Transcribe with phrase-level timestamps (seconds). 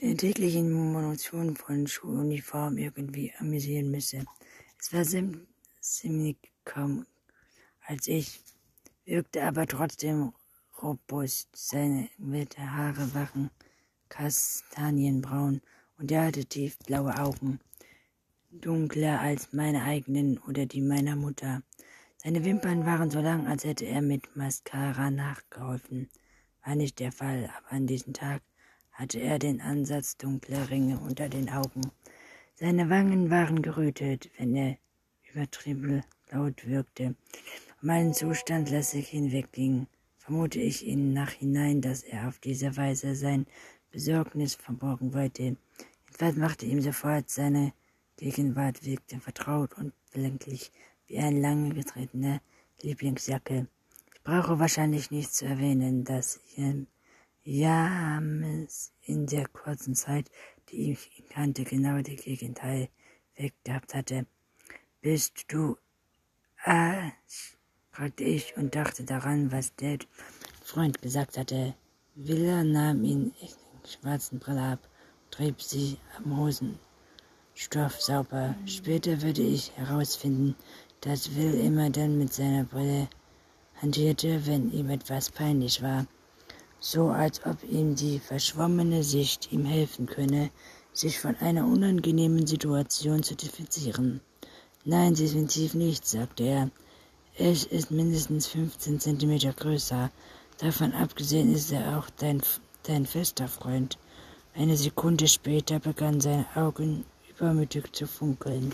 [0.00, 4.24] der täglichen Monoton von Schuluniform irgendwie amüsieren müsse.
[4.78, 5.04] Es war
[5.80, 7.04] ziemlich kaum
[7.86, 8.40] als ich,
[9.04, 10.32] wirkte aber trotzdem
[10.80, 11.48] robust.
[11.54, 13.50] Seine wilde Haare waren
[14.08, 15.60] kastanienbraun
[15.98, 17.58] und er hatte tiefblaue Augen,
[18.50, 21.62] dunkler als meine eigenen oder die meiner Mutter.
[22.16, 26.08] Seine Wimpern waren so lang, als hätte er mit Mascara nachgeholfen.
[26.64, 28.42] War nicht der Fall, aber an diesem Tag
[28.92, 31.90] hatte er den Ansatz dunkler Ringe unter den Augen.
[32.54, 34.76] Seine Wangen waren gerötet, wenn er
[35.32, 37.14] übertrieben laut wirkte.
[37.80, 39.86] Meinen Zustand lässig hinwegging,
[40.18, 43.46] vermute ich im Nachhinein, dass er auf diese Weise sein
[43.90, 45.56] Besorgnis verborgen wollte.
[46.06, 47.72] Jedenfalls machte ihm sofort seine
[48.16, 50.70] Gegenwart wirkte vertraut und bedenklich
[51.06, 52.40] wie eine lange getretene
[52.82, 53.66] Lieblingsjacke.
[54.14, 56.40] Ich brauche wahrscheinlich nicht zu erwähnen, dass
[57.52, 60.30] James in der kurzen Zeit,
[60.68, 62.88] die ich ihn kannte, genau das Gegenteil
[63.34, 64.26] weggehabt hatte.
[65.00, 65.76] Bist du
[66.64, 67.56] Asch?
[67.90, 69.98] fragte ich und dachte daran, was der
[70.62, 71.74] Freund gesagt hatte.
[72.14, 74.88] Willa nahm ihn in den schwarzen Brille ab
[75.32, 78.54] trieb sie am Hosenstoff sauber.
[78.64, 80.54] Später würde ich herausfinden,
[81.00, 83.08] dass Will immer dann mit seiner Brille
[83.82, 86.06] hantierte, wenn ihm etwas peinlich war
[86.80, 90.50] so als ob ihm die verschwommene Sicht ihm helfen könne,
[90.92, 94.20] sich von einer unangenehmen Situation zu differenzieren.
[94.84, 96.70] Nein, definitiv nicht, sagte er.
[97.36, 100.10] Es ist mindestens 15 Zentimeter größer.
[100.58, 102.42] Davon abgesehen ist er auch dein,
[102.84, 103.98] dein fester Freund.
[104.54, 108.72] Eine Sekunde später begannen seine Augen übermütig zu funkeln.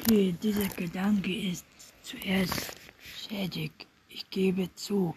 [0.00, 1.64] Okay, dieser Gedanke ist
[2.14, 3.72] zuerst schädig.
[4.08, 5.14] Ich gebe zu,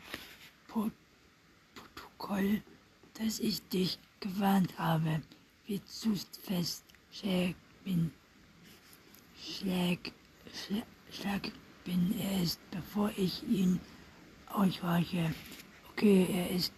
[0.68, 2.62] Protokoll,
[3.14, 5.22] dass ich dich gewarnt habe,
[5.66, 8.12] wie zu fest schlag bin.
[9.40, 10.00] Schlag,
[10.54, 11.52] schlag, schlag
[11.84, 13.80] bin er ist, bevor ich ihn
[14.48, 15.34] aushorche.
[15.92, 16.74] Okay, er ist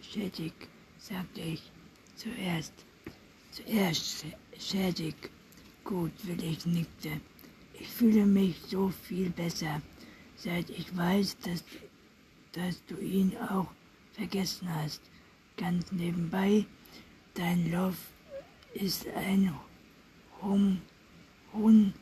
[0.00, 0.54] schädig,
[0.98, 1.62] sagte ich
[2.16, 2.74] zuerst.
[3.50, 4.24] Zuerst
[4.58, 5.16] schädig.
[5.84, 7.20] Gut, will ich nickte.
[7.80, 9.80] Ich fühle mich so viel besser,
[10.36, 11.64] seit ich weiß, dass,
[12.52, 13.68] dass du ihn auch
[14.12, 15.00] vergessen hast.
[15.56, 16.66] Ganz nebenbei,
[17.32, 17.96] dein Love
[18.74, 19.54] ist ein
[20.42, 20.82] Hum,
[21.54, 21.94] Hun,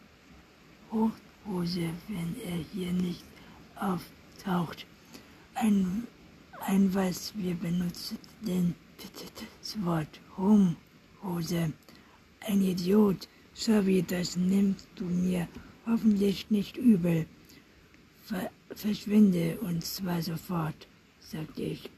[0.90, 3.24] Hochhose, wenn er hier nicht
[3.76, 4.84] auftaucht.
[5.54, 6.08] Ein,
[6.60, 8.74] ein was wir benutzen, den,
[9.60, 11.72] das Wort Hose.
[12.40, 13.28] Ein Idiot.
[13.54, 15.48] Sorry, das nimmst du mir
[15.88, 17.26] hoffentlich nicht übel.
[18.24, 20.86] Ver verschwinde und zwar sofort,
[21.20, 21.90] sagte ich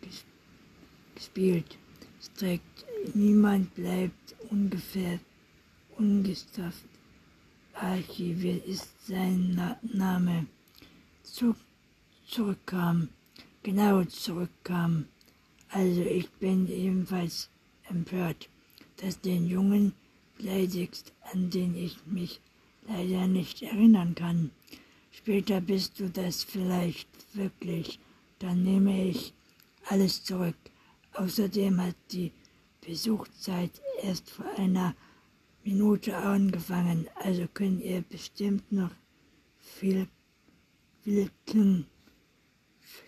[1.15, 1.77] gespielt.
[2.23, 5.19] Strikt, niemand bleibt ungefähr
[5.99, 6.85] ungestofft.
[7.75, 10.47] Archiviert ist sein Na Name.
[11.23, 11.55] Zu
[12.27, 13.09] zurückkam,
[13.63, 15.07] genau zurückkam.
[15.71, 17.51] Also ich bin ebenfalls
[17.89, 18.49] empört,
[18.99, 19.93] dass den Jungen
[20.37, 22.41] beleidigst, an den ich mich
[22.91, 24.51] leider nicht erinnern kann.
[25.13, 27.99] Später bist du das vielleicht wirklich.
[28.39, 29.33] Dann nehme ich
[29.87, 30.57] alles zurück.
[31.15, 32.33] Außerdem hat die
[32.81, 33.71] Besuchszeit
[34.03, 34.95] erst vor einer
[35.63, 38.93] Minute angefangen, also könnt ihr bestimmt noch
[39.59, 40.09] viel,
[41.03, 41.87] viel klingen,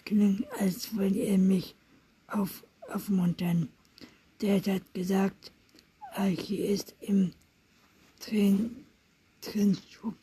[0.05, 1.75] klingen als wollt ihr mich
[2.27, 3.69] auf, aufmuntern.
[4.39, 5.53] Dad hat gesagt,
[6.15, 7.33] Archie ist im
[9.43, 10.17] Trennschub.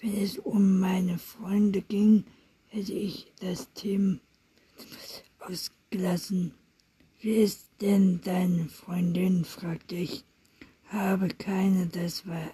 [0.00, 2.24] Wenn es um meine Freunde ging,
[2.66, 4.18] hätte ich das Thema
[5.38, 6.54] ausgelassen.
[7.20, 9.44] Wie ist denn deine Freundin?
[9.44, 10.24] fragte ich.
[10.88, 12.50] Habe keine, das war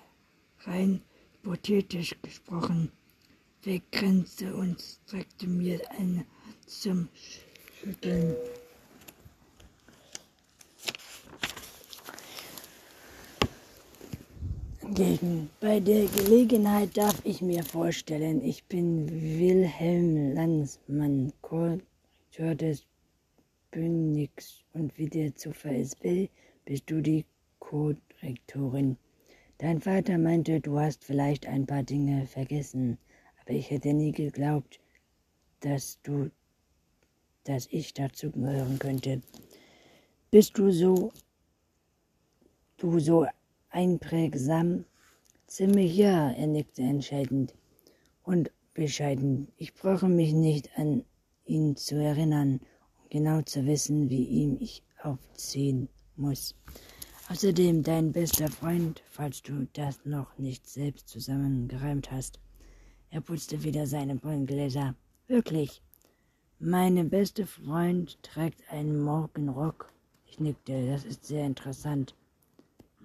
[0.64, 1.00] rein
[1.42, 2.92] hypothetisch gesprochen.
[3.62, 6.24] Weggrenzte und streckte mir eine
[6.66, 8.36] zum Schütteln.
[14.94, 15.50] Gegen.
[15.60, 22.84] Bei der Gelegenheit darf ich mir vorstellen, ich bin Wilhelm Landsmann, Korrektor des
[23.70, 26.28] Königs und wie der Zufall es will,
[26.64, 27.24] bist du die
[27.60, 28.96] Korrektorin.
[29.58, 32.98] Dein Vater meinte, du hast vielleicht ein paar Dinge vergessen,
[33.40, 34.80] aber ich hätte nie geglaubt,
[35.60, 36.30] dass du,
[37.44, 39.22] dass ich dazu gehören könnte.
[40.32, 41.12] Bist du so,
[42.78, 43.26] du so
[43.70, 44.84] einprägsam?
[45.46, 47.54] Ziemlich ja, er nickte entscheidend.
[48.22, 49.48] Und bescheiden.
[49.56, 51.04] Ich brauche mich nicht an
[51.44, 52.60] ihn zu erinnern,
[52.98, 56.54] um genau zu wissen, wie ihm ich aufziehen muss.
[57.28, 62.40] Außerdem dein bester Freund, falls du das noch nicht selbst zusammengereimt hast.
[63.10, 64.94] Er putzte wieder seine Brillengläser.
[65.26, 65.82] Wirklich.
[66.58, 69.92] Meine beste Freund trägt einen Morgenrock.
[70.26, 70.86] Ich nickte.
[70.86, 72.14] Das ist sehr interessant.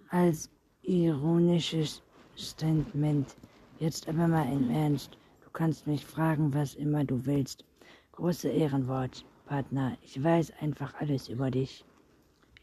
[0.10, 0.50] Als
[0.88, 2.02] ironisches
[2.38, 3.36] Statement.
[3.80, 5.18] Jetzt aber mal im Ernst.
[5.44, 7.66] Du kannst mich fragen, was immer du willst.
[8.14, 9.98] Große Ehrenwort, Partner.
[10.02, 11.86] Ich weiß einfach alles über dich.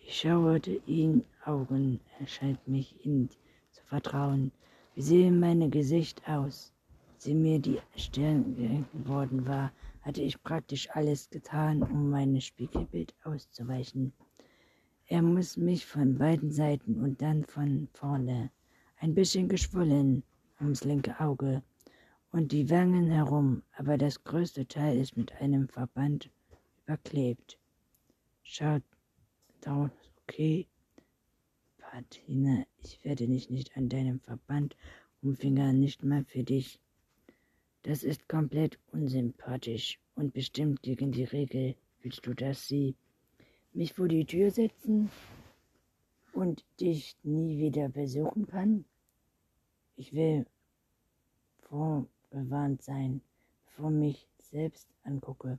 [0.00, 3.28] Ich schaute ihn Augen, er scheint mich ihm
[3.70, 4.52] zu vertrauen.
[4.94, 6.72] Wie sehe meine Gesicht aus?
[7.19, 9.72] Sie mir die Stirn geworden war,
[10.02, 14.12] hatte ich praktisch alles getan, um meinem Spiegelbild auszuweichen.
[15.12, 18.50] Er muss mich von beiden Seiten und dann von vorne.
[18.96, 20.22] Ein bisschen geschwollen
[20.58, 21.62] ums linke Auge
[22.30, 26.30] und die Wangen herum, aber das größte Teil ist mit einem Verband
[26.82, 27.58] überklebt.
[28.42, 28.82] Schaut
[29.60, 29.92] dauert
[30.22, 30.66] okay.
[31.76, 34.74] Patina, ich werde dich nicht an deinem Verband
[35.20, 36.80] umfingern, nicht mal für dich.
[37.82, 41.76] Das ist komplett unsympathisch und bestimmt gegen die Regel.
[42.00, 42.96] Willst du, dass sie
[43.74, 45.10] mich vor die Tür setzen
[46.32, 48.84] und dich nie wieder besuchen kann?
[49.96, 50.46] Ich will
[51.60, 53.20] vorgewarnt sein,
[53.66, 55.58] bevor mich selbst angucke,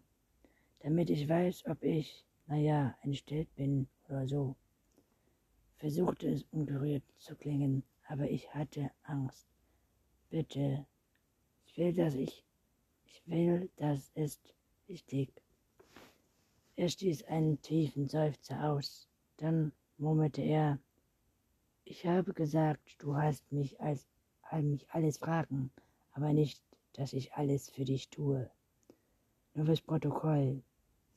[0.80, 4.56] damit ich weiß, ob ich, naja, entstellt bin oder so.
[5.78, 9.48] Versuchte es ungerührt zu klingen, aber ich hatte Angst.
[10.30, 10.86] Bitte,
[11.66, 12.44] ich will, dass ich,
[13.06, 14.54] ich will, das ist
[14.88, 15.43] wichtig.
[16.76, 19.08] Er stieß einen tiefen Seufzer aus.
[19.38, 20.80] Dann murmelte er,
[21.86, 24.08] ich habe gesagt, du hast mich als
[24.52, 25.72] mich alles fragen,
[26.12, 26.62] aber nicht,
[26.94, 28.50] dass ich alles für dich tue.
[29.56, 30.62] Nur fürs Protokoll.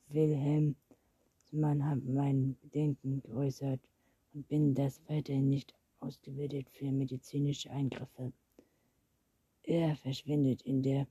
[0.09, 0.75] Wilhelm
[1.51, 3.79] man hat mein Bedenken geäußert
[4.33, 8.33] und bin das weiterhin nicht ausgebildet für medizinische Eingriffe.
[9.63, 11.07] Er verschwindet in der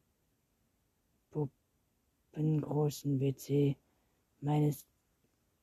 [1.31, 3.77] puppengroßen WC
[4.41, 4.87] meines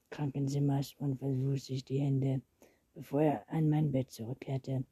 [0.10, 2.42] Krankenzimmers und versucht sich die Hände,
[2.94, 4.84] bevor er an mein Bett zurückkehrte.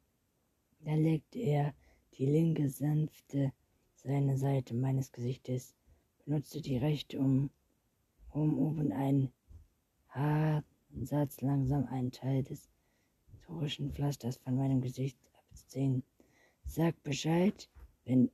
[0.80, 1.74] Da legte er
[2.14, 3.52] die linke sanfte
[3.94, 5.74] seine Seite meines Gesichtes,
[6.24, 7.50] benutzte die rechte, um,
[8.30, 9.32] um oben ein
[11.00, 12.68] Satz langsam einen Teil des
[13.30, 15.16] historischen Pflasters von meinem Gesicht
[15.50, 16.02] abziehen.
[16.66, 17.68] Sag Bescheid,
[18.04, 18.30] wenn,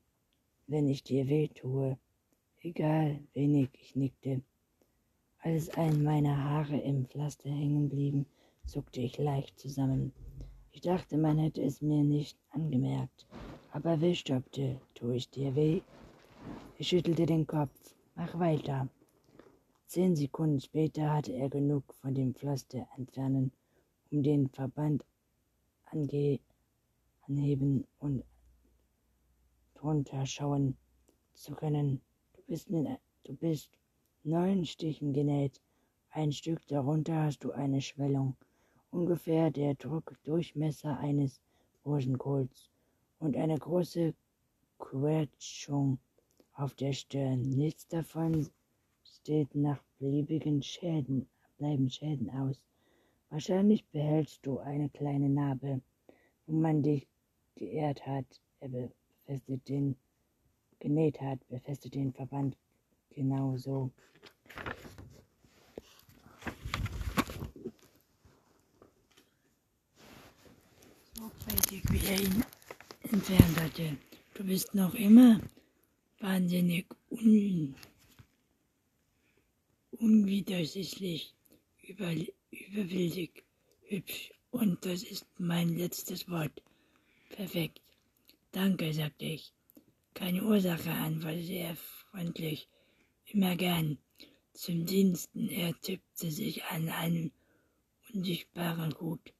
[0.66, 1.98] wenn ich dir weh tue.
[2.60, 4.42] Egal, wenig, ich nickte.
[5.40, 8.26] Als ein meiner Haare im Pflaster hängen blieben,
[8.66, 10.12] zuckte ich leicht zusammen.
[10.72, 13.26] Ich dachte, man hätte es mir nicht angemerkt.
[13.70, 14.80] Aber Will stoppte.
[14.94, 15.80] Tue ich dir weh?
[16.76, 17.94] Ich schüttelte den Kopf.
[18.16, 18.88] Mach weiter.
[19.86, 23.52] Zehn Sekunden später hatte er genug von dem Pflaster entfernen,
[24.10, 25.04] um den Verband
[25.84, 26.40] ange
[27.28, 28.24] anheben und
[29.74, 30.76] drunter schauen
[31.34, 32.00] zu können.
[32.34, 32.86] Du bist, mit,
[33.24, 33.77] du bist
[34.28, 35.62] neun Stichen genäht.
[36.10, 38.36] Ein Stück darunter hast du eine Schwellung,
[38.90, 41.40] ungefähr der Druckdurchmesser eines
[41.86, 42.68] Rosenkohls
[43.20, 44.14] und eine große
[44.78, 45.98] Quetschung
[46.52, 47.40] auf der Stirn.
[47.40, 48.46] Nichts davon
[49.02, 51.26] steht nach beliebigen Schäden,
[51.56, 52.60] bleiben Schäden aus.
[53.30, 55.80] Wahrscheinlich behältst du eine kleine Narbe,
[56.46, 57.06] wo man dich
[57.54, 58.26] geehrt hat,
[58.60, 59.96] er befestigt den,
[60.80, 62.56] genäht hat, befestigt den Verband
[63.18, 63.90] genauso.
[71.14, 72.44] Sorgfältig, wie er ihn
[73.10, 73.96] entfernt hatte.
[74.34, 75.40] Du bist noch immer
[76.20, 77.74] wahnsinnig un
[79.90, 81.34] unwiderstehlich,
[81.82, 82.12] über,
[82.50, 83.44] überwältig,
[83.88, 84.30] hübsch.
[84.52, 86.62] Und das ist mein letztes Wort.
[87.30, 87.80] Perfekt.
[88.52, 89.52] Danke, sagte ich.
[90.14, 92.68] Keine Ursache an, war sehr freundlich.
[93.32, 93.98] Immer gern.
[94.54, 95.48] Zum Diensten.
[95.48, 97.30] Er tippte sich an einem
[98.12, 99.34] unsichtbaren Hut.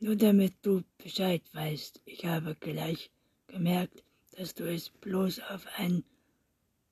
[0.00, 3.10] Nur damit du Bescheid weißt, ich habe gleich
[3.48, 6.04] gemerkt, dass du es bloß auf ein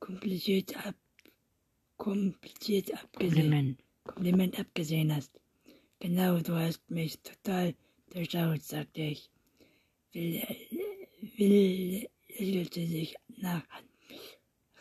[0.01, 0.97] kompliziert ab
[1.97, 5.41] kompliziert abgesehen, Kompliment abgesehen hast.
[6.01, 7.75] Genau, du hast mich total
[8.11, 9.31] durchschaut, sagte ich.
[10.13, 10.43] Will,
[11.37, 13.87] Will lächelte sich nach mich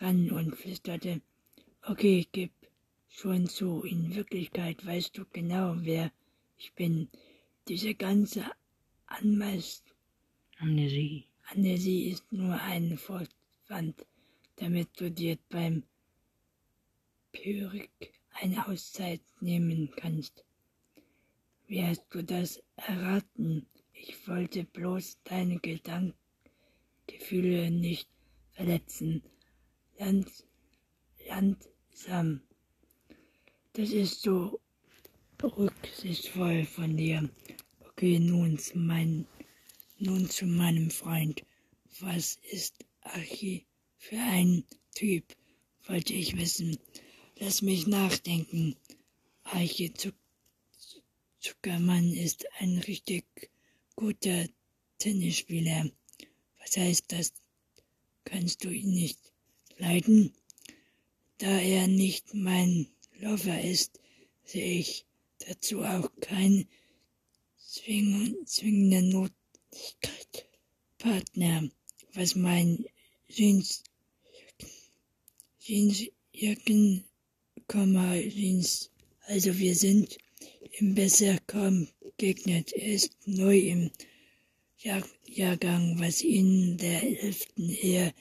[0.01, 1.21] ran und flüsterte,
[1.88, 2.51] okay, gib
[3.08, 6.12] schon zu, in Wirklichkeit weißt du genau, wer
[6.58, 7.10] ich bin.
[7.68, 8.46] Diese ganze
[9.06, 9.84] Anmeist
[10.58, 11.25] Amnesie.
[11.51, 14.06] Amnesie ist nur ein Vorwand,
[14.56, 15.84] damit du dir beim
[17.32, 20.44] Pyrik eine Auszeit nehmen kannst.
[21.68, 23.68] Wie hast du das erraten?
[23.94, 26.13] Ich wollte bloß deine Gedanken,
[27.08, 28.10] Gefühle nicht
[28.54, 29.24] verletzen.
[29.98, 32.41] Land, langsam.
[33.73, 34.59] Das ist so
[35.41, 37.29] rücksichtsvoll von dir.
[37.87, 39.25] Okay, nun zu, mein,
[39.97, 41.43] nun zu meinem Freund.
[41.99, 43.65] Was ist Archie
[43.97, 45.23] für ein Typ?
[45.87, 46.77] Wollte ich wissen.
[47.37, 48.75] Lass mich nachdenken.
[49.43, 49.93] Archie
[51.39, 53.25] Zuckermann ist ein richtig
[53.95, 54.47] guter
[54.97, 55.89] Tennisspieler.
[56.59, 57.33] Was heißt das?
[58.23, 59.19] Kannst du ihn nicht
[59.77, 60.33] leiden?
[61.38, 62.88] Da er nicht mein
[63.20, 64.00] Lover ist,
[64.44, 65.06] sehe ich
[65.39, 66.65] dazu auch keine
[67.58, 70.50] zwingende Notwendigkeit.
[70.98, 71.70] Partner,
[72.13, 72.86] was mein
[73.30, 73.84] Jeans,
[75.60, 77.04] Jeansjacken,
[77.68, 78.89] Jeans,
[79.27, 80.18] also wir sind
[80.80, 81.88] im besser kaum
[82.18, 82.74] gegnet.
[82.74, 83.92] Er ist neu im
[84.77, 88.13] Jahr Jahrgang, was in der elften Ehe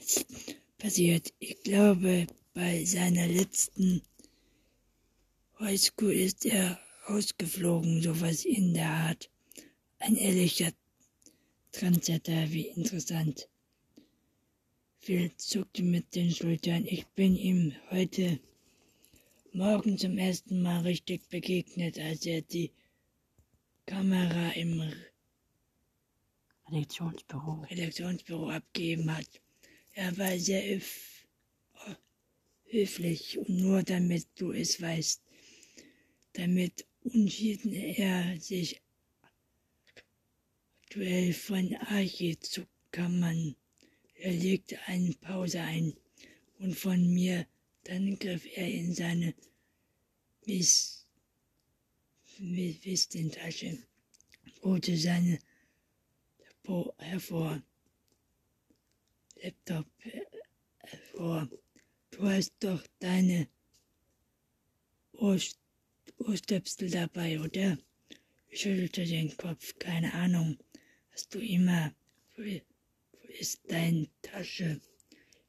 [0.78, 1.32] passiert.
[1.38, 4.00] Ich glaube, bei seiner letzten
[5.58, 9.28] Highschool ist er rausgeflogen, sowas in der Art.
[9.98, 10.72] Ein ehrlicher
[11.72, 13.48] Trendsetter, wie interessant.
[15.00, 16.86] Phil zuckte mit den Schultern.
[16.86, 18.38] Ich bin ihm heute
[19.52, 22.70] Morgen zum ersten Mal richtig begegnet, als er die
[23.84, 24.92] Kamera im
[26.68, 29.28] Redaktionsbüro, Redaktionsbüro abgegeben hat.
[29.92, 30.64] Er war sehr
[32.66, 35.22] höflich und nur damit du es weißt,
[36.32, 38.80] damit unschieden er sich
[40.82, 43.56] aktuell von Archie zu kammern.
[44.14, 45.94] Er legte eine Pause ein
[46.58, 47.46] und von mir,
[47.84, 49.34] dann griff er in seine
[50.46, 51.06] Wiss
[52.38, 53.78] Westentasche,
[54.62, 55.38] holte seine
[56.98, 57.62] hervor,
[59.42, 59.86] Laptop
[60.78, 61.48] hervor.
[62.14, 63.48] Du hast doch deine
[65.14, 65.58] Ohrst
[66.18, 67.76] Ohrstöpsel dabei, oder?
[68.46, 69.76] Ich schüttelte den Kopf.
[69.80, 70.56] Keine Ahnung.
[71.10, 71.92] Hast du immer.
[72.36, 74.80] Wo, wo ist deine Tasche?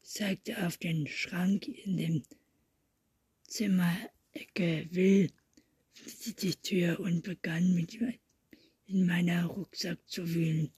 [0.02, 2.22] Ich zeigte auf den Schrank in dem
[3.46, 5.30] Zimmerecke, will
[6.42, 7.96] die Tür und begann mit
[8.86, 10.72] in meiner Rucksack zu wühlen,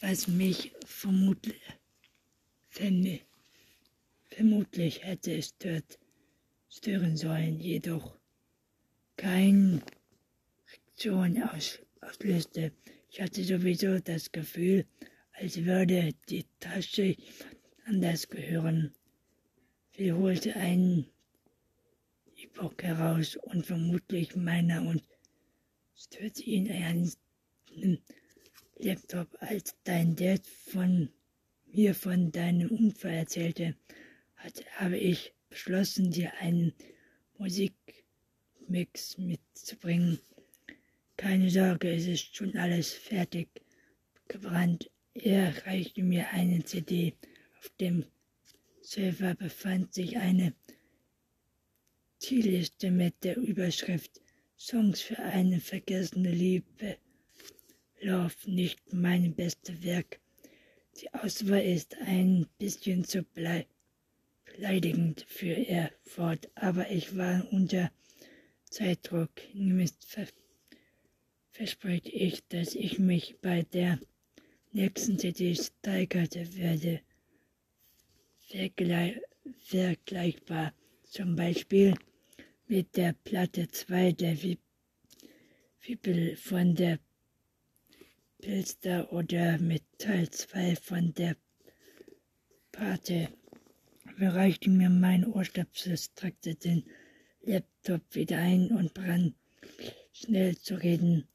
[0.00, 1.60] was mich vermutlich,
[4.34, 5.98] vermutlich hätte stört,
[6.68, 8.18] stören sollen, jedoch
[9.16, 9.80] keine
[10.66, 12.72] Reaktion aus, auslöste.
[13.10, 14.86] Ich hatte sowieso das Gefühl,
[15.32, 17.16] als würde die Tasche
[17.86, 18.92] anders gehören.
[19.96, 21.06] Sie holte einen
[22.36, 25.02] E-Book heraus und vermutlich meiner und
[25.94, 27.98] stürzte ihn einen
[28.78, 31.08] Laptop, als dein Dad von
[31.66, 33.76] mir von deinem Unfall erzählte,
[34.44, 36.72] hatte, habe ich beschlossen, dir einen
[37.38, 37.74] Musik
[38.68, 40.18] Mix mitzubringen.
[41.16, 43.48] Keine Sorge, es ist schon alles fertig
[44.28, 44.90] gebrannt.
[45.14, 47.14] Er reichte mir eine CD.
[47.58, 48.04] Auf dem
[48.82, 50.54] Server befand sich eine
[52.18, 54.20] Zielliste mit der Überschrift
[54.56, 56.98] Songs für eine vergessene Liebe.
[58.00, 60.20] Love, nicht mein bestes Werk.
[61.00, 63.24] Die Auswahl ist ein bisschen zu
[64.54, 67.90] beleidigend für er fort, aber ich war unter
[68.70, 69.94] Zeitdruck nimmt,
[71.50, 73.98] verspreche ich, dass ich mich bei der
[74.72, 77.00] nächsten CD steigerte werde.
[78.40, 79.22] Vergle
[79.64, 80.72] vergleichbar
[81.04, 81.94] zum Beispiel
[82.66, 84.36] mit der Platte 2 der
[85.78, 86.98] Fibel von der
[88.40, 91.36] Pilster oder mit Teil 2 von der
[92.72, 93.28] Pate.
[94.16, 96.84] Bereichte mir mein Ohrstöpsel, streckte den
[97.42, 99.34] Laptop wieder ein und begann
[100.12, 101.28] schnell zu reden.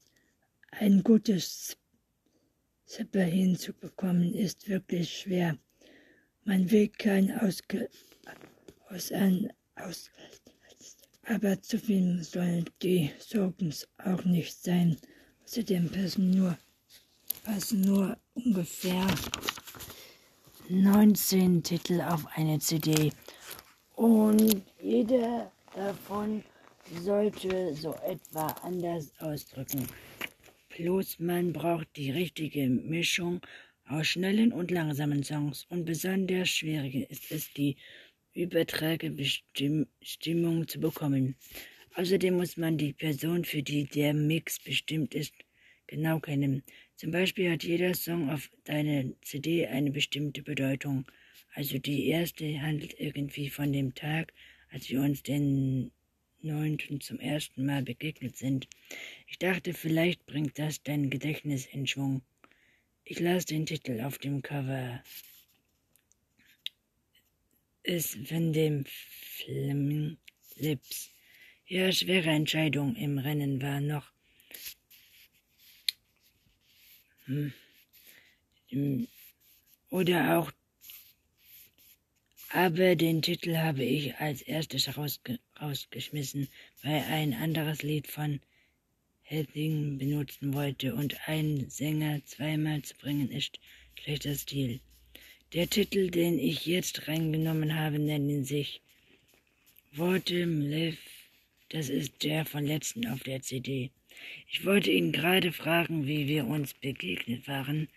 [0.70, 1.76] Ein gutes
[2.86, 5.58] Zipper hinzubekommen ist wirklich schwer.
[6.44, 7.88] Man will kein Ausge
[8.88, 10.10] aus ein aus
[11.24, 14.96] aber zu viel sollen die Sorgen auch nicht sein.
[15.44, 16.58] Außerdem passen nur
[17.44, 19.06] passen nur ungefähr
[20.72, 23.10] 19 Titel auf eine CD
[23.96, 26.44] und jeder davon
[27.02, 29.88] sollte so etwa anders ausdrücken.
[30.68, 33.40] Bloß man braucht die richtige Mischung
[33.88, 37.76] aus schnellen und langsamen Songs und besonders schwierig ist es, die
[38.34, 39.24] übertragene
[40.02, 41.34] Stimmung zu bekommen.
[41.96, 45.34] Außerdem muss man die Person, für die der Mix bestimmt ist,
[45.88, 46.62] genau kennen.
[47.00, 51.06] Zum Beispiel hat jeder Song auf deiner CD eine bestimmte Bedeutung.
[51.54, 54.34] Also die erste handelt irgendwie von dem Tag,
[54.68, 55.92] als wir uns den
[56.42, 58.68] neunten zum ersten Mal begegnet sind.
[59.28, 62.20] Ich dachte, vielleicht bringt das dein Gedächtnis in Schwung.
[63.04, 65.02] Ich las den Titel auf dem Cover.
[67.82, 70.18] Es von dem Fleming
[70.56, 71.08] Lips.
[71.64, 74.12] Ja, schwere Entscheidung im Rennen war noch.
[79.90, 80.52] Oder auch
[82.52, 86.48] aber den Titel habe ich als erstes rausge rausgeschmissen,
[86.82, 88.40] weil ein anderes Lied von
[89.22, 93.60] Helsing benutzen wollte und einen Sänger zweimal zu bringen ist
[93.94, 94.80] schlechter Stil.
[95.52, 98.80] Der Titel, den ich jetzt reingenommen habe, nennt sich
[99.92, 100.98] Worte Live.
[101.68, 103.92] Das ist der von letzten auf der CD.
[104.48, 107.88] Ich wollte ihn gerade fragen, wie wir uns begegnet waren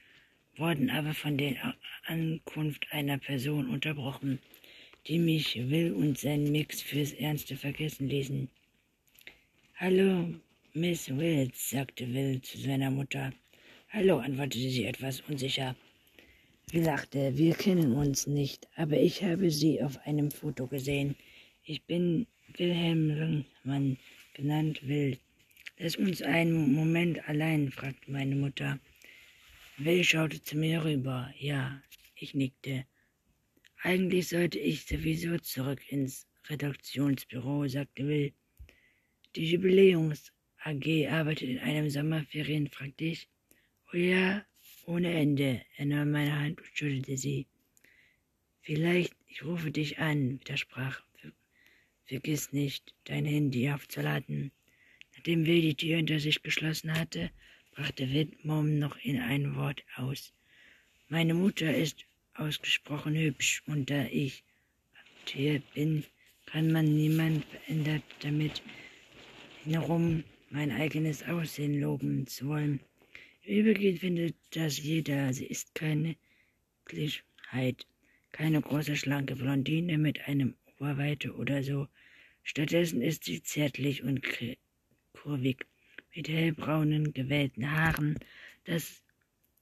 [0.57, 1.75] wurden aber von der
[2.05, 4.39] Ankunft einer Person unterbrochen,
[5.07, 8.49] die mich Will und seinen Mix fürs Ernste vergessen ließen.
[9.75, 10.33] Hallo,
[10.73, 13.33] Miss Wills, sagte Will zu seiner Mutter.
[13.89, 15.75] Hallo, antwortete sie etwas unsicher.
[16.71, 21.15] Will lachte, wir kennen uns nicht, aber ich habe Sie auf einem Foto gesehen.
[21.65, 22.25] Ich bin
[22.55, 23.97] Wilhelm Ringmann,
[24.33, 25.17] genannt Will.
[25.79, 28.79] Lass uns einen Moment allein, fragte meine Mutter.
[29.77, 31.33] Will schaute zu mir rüber.
[31.39, 31.81] Ja,
[32.15, 32.85] ich nickte.
[33.81, 38.33] Eigentlich sollte ich sowieso zurück ins Redaktionsbüro, sagte Will.
[39.35, 40.31] Die Jubiläums
[40.63, 43.27] AG arbeitet in einem Sommerferien, fragte ich.
[43.91, 44.45] Oh ja,
[44.85, 45.65] ohne Ende.
[45.77, 47.47] Er nahm meine Hand und schüttelte sie.
[48.61, 51.01] Vielleicht, ich rufe dich an, widersprach.
[52.05, 54.51] Vergiss nicht, dein Handy aufzuladen.
[55.25, 57.31] Nachdem Will die Tür hinter sich geschlossen hatte,
[57.71, 60.33] brachte Widmom noch in ein Wort aus.
[61.07, 64.43] Meine Mutter ist ausgesprochen hübsch, und da ich
[65.25, 66.03] hier bin,
[66.45, 68.61] kann man niemand verändert damit
[69.63, 72.81] herum mein eigenes Aussehen loben zu wollen.
[73.45, 76.17] Übrigens findet das jeder, sie ist keine
[76.83, 77.87] Klischheit,
[78.33, 81.87] keine große schlanke Blondine mit einem Oberweite oder so.
[82.43, 84.21] Stattdessen ist sie zärtlich und
[85.23, 85.65] kurvig
[86.13, 88.19] mit hellbraunen, gewellten Haaren,
[88.65, 89.01] das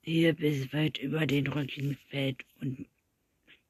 [0.01, 2.87] hier bis weit über den Rücken fällt und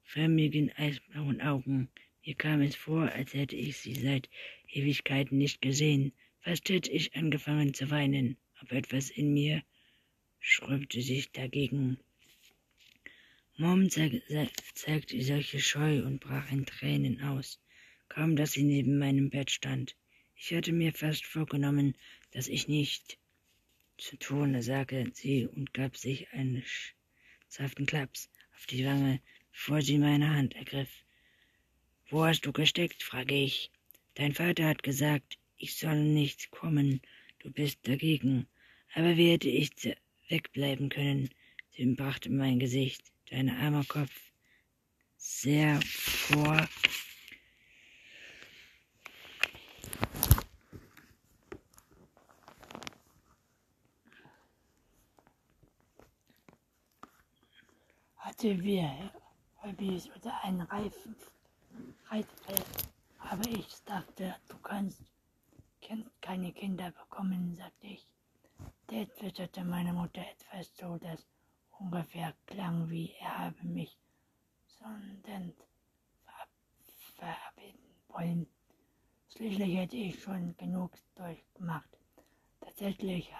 [0.02, 1.90] förmigen eisblauen Augen.
[2.24, 4.30] Mir kam es vor, als hätte ich sie seit
[4.70, 6.12] Ewigkeiten nicht gesehen.
[6.40, 9.62] Fast hätte ich angefangen zu weinen, aber etwas in mir
[10.40, 11.98] schröpfte sich dagegen.
[13.58, 14.22] Mom zeig,
[14.74, 17.60] zeigte solche Scheu und brach in Tränen aus,
[18.08, 19.94] kaum dass sie neben meinem Bett stand.
[20.44, 21.94] Ich hatte mir fast vorgenommen,
[22.32, 23.16] dass ich nicht
[23.96, 26.64] zu tun, sagte sie und gab sich einen
[27.46, 29.20] sanften Klaps auf die Wange,
[29.52, 30.90] bevor sie meine Hand ergriff.
[32.10, 33.04] Wo hast du gesteckt?
[33.04, 33.70] frage ich.
[34.14, 37.00] Dein Vater hat gesagt, ich soll nicht kommen.
[37.38, 38.48] Du bist dagegen.
[38.94, 39.70] Aber wie hätte ich
[40.28, 41.30] wegbleiben können?
[41.70, 44.32] Sie brachte mein Gesicht, dein armer Kopf,
[45.16, 46.68] sehr vor
[58.42, 59.10] wir
[59.62, 61.14] Hobbys oder einen Reifen,
[62.10, 62.66] Reitfeld.
[63.18, 65.02] Aber ich dachte, du kannst
[66.20, 68.06] keine Kinder bekommen, sagte ich.
[68.90, 71.26] Der twitterte meine Mutter etwas so, dass
[71.78, 73.96] ungefähr klang wie er habe mich
[74.66, 75.52] sondern
[77.14, 77.78] verabschieden
[78.08, 78.46] wollen.
[79.28, 81.88] Schließlich hätte ich schon genug durchgemacht.
[82.60, 83.32] Tatsächlich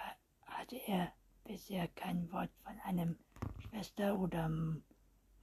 [0.45, 1.11] hatte er
[1.43, 3.17] bisher kein Wort von einem
[3.59, 4.49] Schwester oder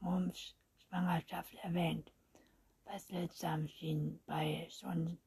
[0.00, 2.12] Moms Schwangerschaft erwähnt,
[2.84, 5.18] was seltsam schien bei Son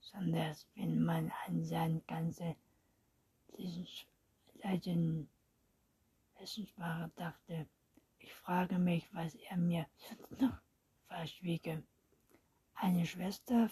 [0.00, 2.56] Sonders, wenn man an seine ganze
[6.38, 7.68] Wissensware dachte.
[8.18, 9.86] Ich frage mich, was er mir
[10.38, 10.58] noch
[11.06, 11.82] verschwiege.
[12.74, 13.70] Eine Schwester,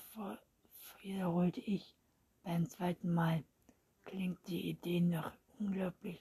[1.03, 1.97] wiederholte ich
[2.43, 3.43] beim zweiten Mal,
[4.05, 6.21] klingt die Idee noch unglaublich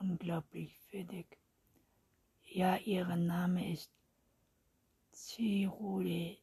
[0.00, 1.26] unglaublich würdig.
[2.46, 3.90] Ja, ihr Name ist
[5.12, 6.38] Zirole.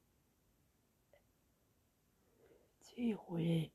[2.82, 3.72] Zirole.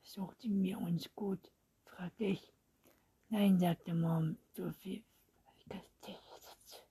[0.00, 1.50] Versuchten wir uns gut,
[1.84, 2.52] fragte ich.
[3.28, 5.02] Nein, sagte Mom, so viel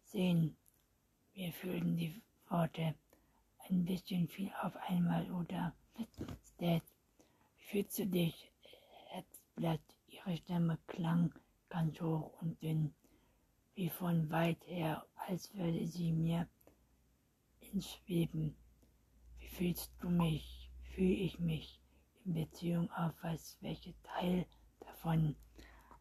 [0.04, 0.56] sehen.
[1.34, 2.96] Wir fühlten die Worte
[3.70, 5.74] ein bisschen viel auf einmal oder
[6.58, 6.84] Dad,
[7.58, 8.52] fühlst du dich?
[9.08, 11.34] Herzblatt, ihre Stimme klang
[11.70, 12.94] ganz hoch und dünn,
[13.76, 16.48] wie von weit her, als würde sie mir
[17.60, 18.56] ins Schweben.
[19.38, 20.72] Wie fühlst du mich?
[20.94, 21.82] Fühle ich mich
[22.24, 23.58] in Beziehung auf was?
[23.60, 24.46] Welcher Teil
[24.80, 25.36] davon?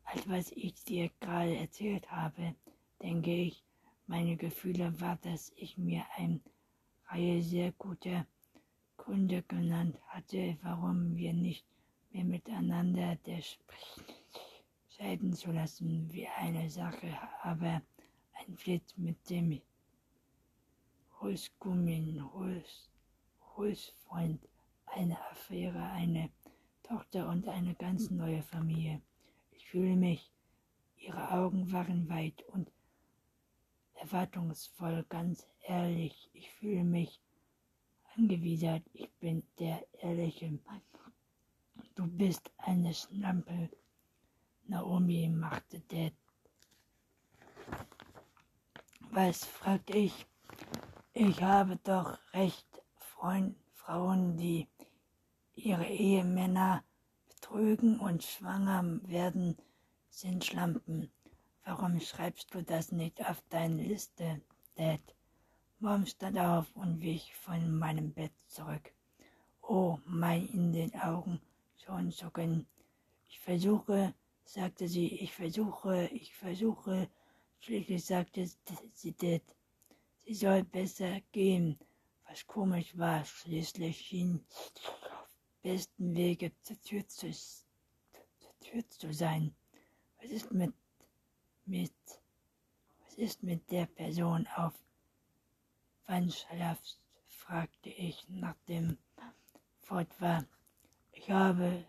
[0.05, 2.55] Als was ich dir gerade erzählt habe,
[3.03, 3.65] denke ich,
[4.07, 6.41] meine Gefühle war, dass ich mir eine
[7.09, 8.27] Reihe sehr guter
[8.97, 11.67] Gründe genannt hatte, warum wir nicht
[12.13, 13.43] mehr miteinander der
[15.05, 17.83] scheiden zu lassen, wie eine Sache, aber
[18.33, 19.61] ein Flirt mit dem
[21.21, 22.89] Hulsgummin, Huls,
[23.55, 24.49] Hulsfreund,
[24.87, 26.31] eine Affäre, eine
[26.83, 29.03] Tochter und eine ganz neue Familie.
[29.51, 30.33] Ich fühle mich,
[30.97, 32.73] ihre Augen waren weit und
[33.97, 36.31] erwartungsvoll, ganz ehrlich.
[36.33, 37.21] Ich fühle mich
[38.17, 38.83] angewidert.
[38.95, 40.81] Ich bin der ehrliche Mann.
[41.95, 43.69] Du bist eine Schnampel.
[44.67, 46.15] Naomi machte Dad.
[49.11, 50.27] Was, fragte ich.
[51.13, 54.67] Ich habe doch recht, Freund, Frauen, die
[55.55, 56.83] ihre Ehemänner
[57.29, 59.57] betrügen und schwanger werden,
[60.09, 61.11] sind Schlampen.
[61.65, 64.41] Warum schreibst du das nicht auf deine Liste,
[64.77, 65.01] Dad?
[65.79, 68.93] Mom stand auf und wich von meinem Bett zurück.
[69.61, 71.41] Oh, mein in den Augen
[71.77, 72.67] schon zucken.
[73.29, 77.09] Ich versuche, sagte sie, ich versuche, ich versuche.
[77.61, 78.47] Schließlich sagte
[78.93, 79.43] sie Dad.
[80.25, 81.79] Sie soll besser gehen,
[82.29, 83.25] was komisch war.
[83.25, 84.45] Schließlich schien
[85.13, 85.29] auf
[85.63, 89.55] besten Wege zur Tür zu, zur Tür zu sein.
[90.21, 90.75] Was ist mit,
[91.65, 91.93] mit,
[93.01, 94.75] was ist mit der Person auf?
[96.07, 96.31] Wann
[97.29, 98.99] fragte ich, nachdem
[99.81, 100.45] fort war.
[101.13, 101.85] Ich habe,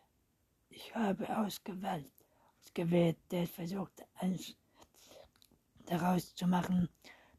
[0.69, 2.11] ich habe ausgewählt,
[2.75, 4.53] ausgewählt, der versuchte, eins
[5.85, 6.89] daraus zu machen,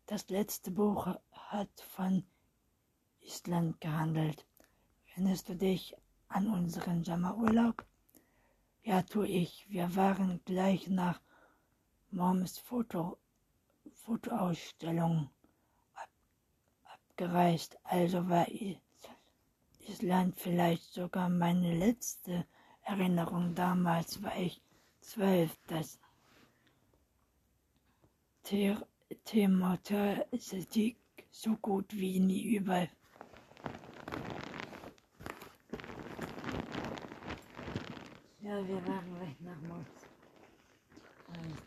[0.06, 2.24] das letzte Buch hat von
[3.20, 4.46] Island gehandelt.
[5.10, 5.94] Erinnerst du dich
[6.28, 7.84] an unseren Sommerurlaub?
[8.82, 9.66] Ja, tu ich.
[9.68, 11.20] Wir waren gleich nach
[12.10, 13.18] Moms Foto,
[13.92, 15.28] Fotoausstellung
[15.92, 16.08] ab,
[16.84, 17.76] abgereist.
[17.84, 18.46] Also war
[19.80, 22.46] Island vielleicht sogar meine letzte
[22.84, 23.54] Erinnerung.
[23.54, 24.62] Damals war ich
[25.06, 25.56] zwölf.
[25.68, 25.98] Das
[28.42, 28.86] Tier
[29.24, 30.96] Thematik
[31.30, 32.88] so gut wie nie überall.
[38.40, 40.06] Ja, wir waren gleich nach Mods.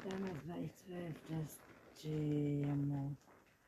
[0.09, 1.57] damals war ich zwölf, das
[2.01, 3.11] GMO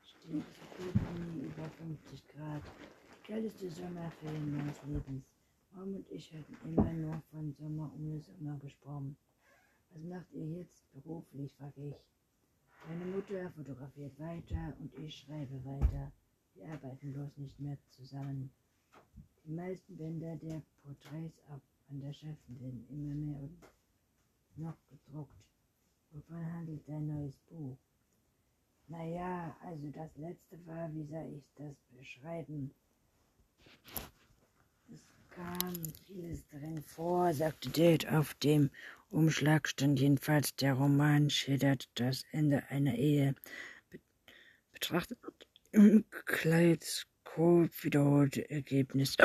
[0.02, 2.64] steht so gut wie nie über 50 Grad.
[2.64, 5.26] Die kälteste Sommerferien meines Lebens.
[5.74, 9.18] Mom und ich hatten immer nur von Sommer ohne Sommer gesprochen.
[9.94, 11.96] Was macht ihr jetzt beruflich, frage ich.
[12.88, 16.12] Meine Mutter fotografiert weiter und ich schreibe weiter.
[16.54, 18.52] Wir arbeiten bloß nicht mehr zusammen.
[19.46, 23.58] Die meisten Bänder der Porträts ab an der Schäften werden immer mehr und
[24.56, 25.36] noch gedruckt.
[26.12, 27.78] Wovon handelt dein neues Buch?
[28.88, 32.74] Naja, also das letzte war, wie soll ich das beschreiben?
[34.94, 35.74] Es kam
[36.06, 38.70] vieles drin vor, sagte Date auf dem
[39.12, 43.36] Umschlag stand jedenfalls, der Roman schildert das Ende einer Ehe.
[44.72, 45.18] Betrachtet
[45.74, 49.18] im Kaleidoskop wiederholte Ergebnis.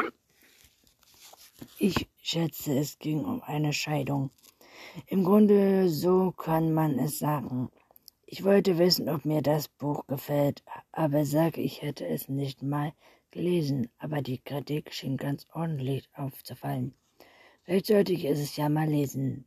[1.78, 4.30] Ich schätze, es ging um eine Scheidung.
[5.06, 7.70] Im Grunde so kann man es sagen.
[8.26, 12.92] Ich wollte wissen, ob mir das Buch gefällt, aber sage, ich hätte es nicht mal
[13.30, 16.92] gelesen, aber die Kritik schien ganz ordentlich aufzufallen.
[17.62, 19.46] Vielleicht sollte ich es ja mal lesen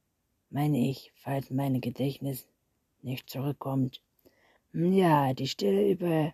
[0.52, 2.48] meine ich, falls mein Gedächtnis
[3.02, 4.02] nicht zurückkommt.
[4.72, 6.34] Hm, ja, die Stelle über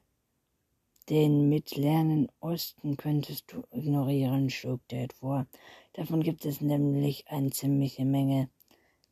[1.10, 5.48] den mittleren Osten könntest du ignorieren, schlug Dad vor.
[5.94, 8.50] Davon gibt es nämlich eine ziemliche Menge.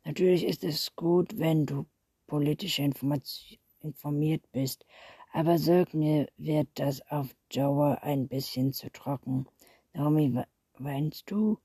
[0.04, 1.86] Natürlich ist es gut, wenn du
[2.26, 4.86] politisch informiert bist,
[5.32, 9.46] aber sag mir, wird das auf Dauer ein bisschen zu trocken.
[9.92, 10.42] Naomi,
[10.78, 11.58] weinst du?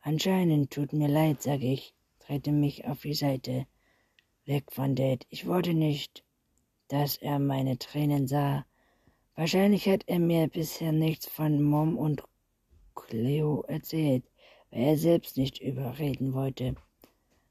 [0.00, 1.94] Anscheinend tut mir leid, sag ich
[2.30, 3.66] drehte mich auf die Seite,
[4.46, 5.26] weg von Dad.
[5.30, 6.22] Ich wollte nicht,
[6.86, 8.64] dass er meine Tränen sah.
[9.34, 12.22] Wahrscheinlich hat er mir bisher nichts von Mom und
[12.94, 14.22] Cleo erzählt,
[14.70, 16.76] weil er selbst nicht überreden wollte.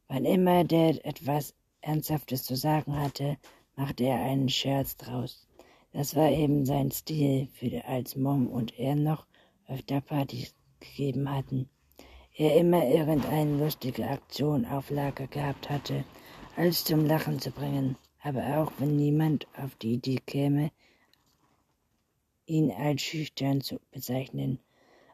[0.08, 3.38] Wann immer Dad etwas Ernsthaftes zu sagen hatte,
[3.76, 5.46] machte er einen Scherz draus.
[5.92, 9.28] Das war eben sein Stil, für als Mom und er noch
[9.68, 11.70] öfter Partys gegeben hatten.
[12.40, 16.06] Er immer irgendeine lustige Aktion auf Lager gehabt hatte,
[16.56, 17.98] alles zum Lachen zu bringen.
[18.22, 20.72] Aber auch wenn niemand auf die Idee käme,
[22.46, 24.58] ihn als schüchtern zu bezeichnen,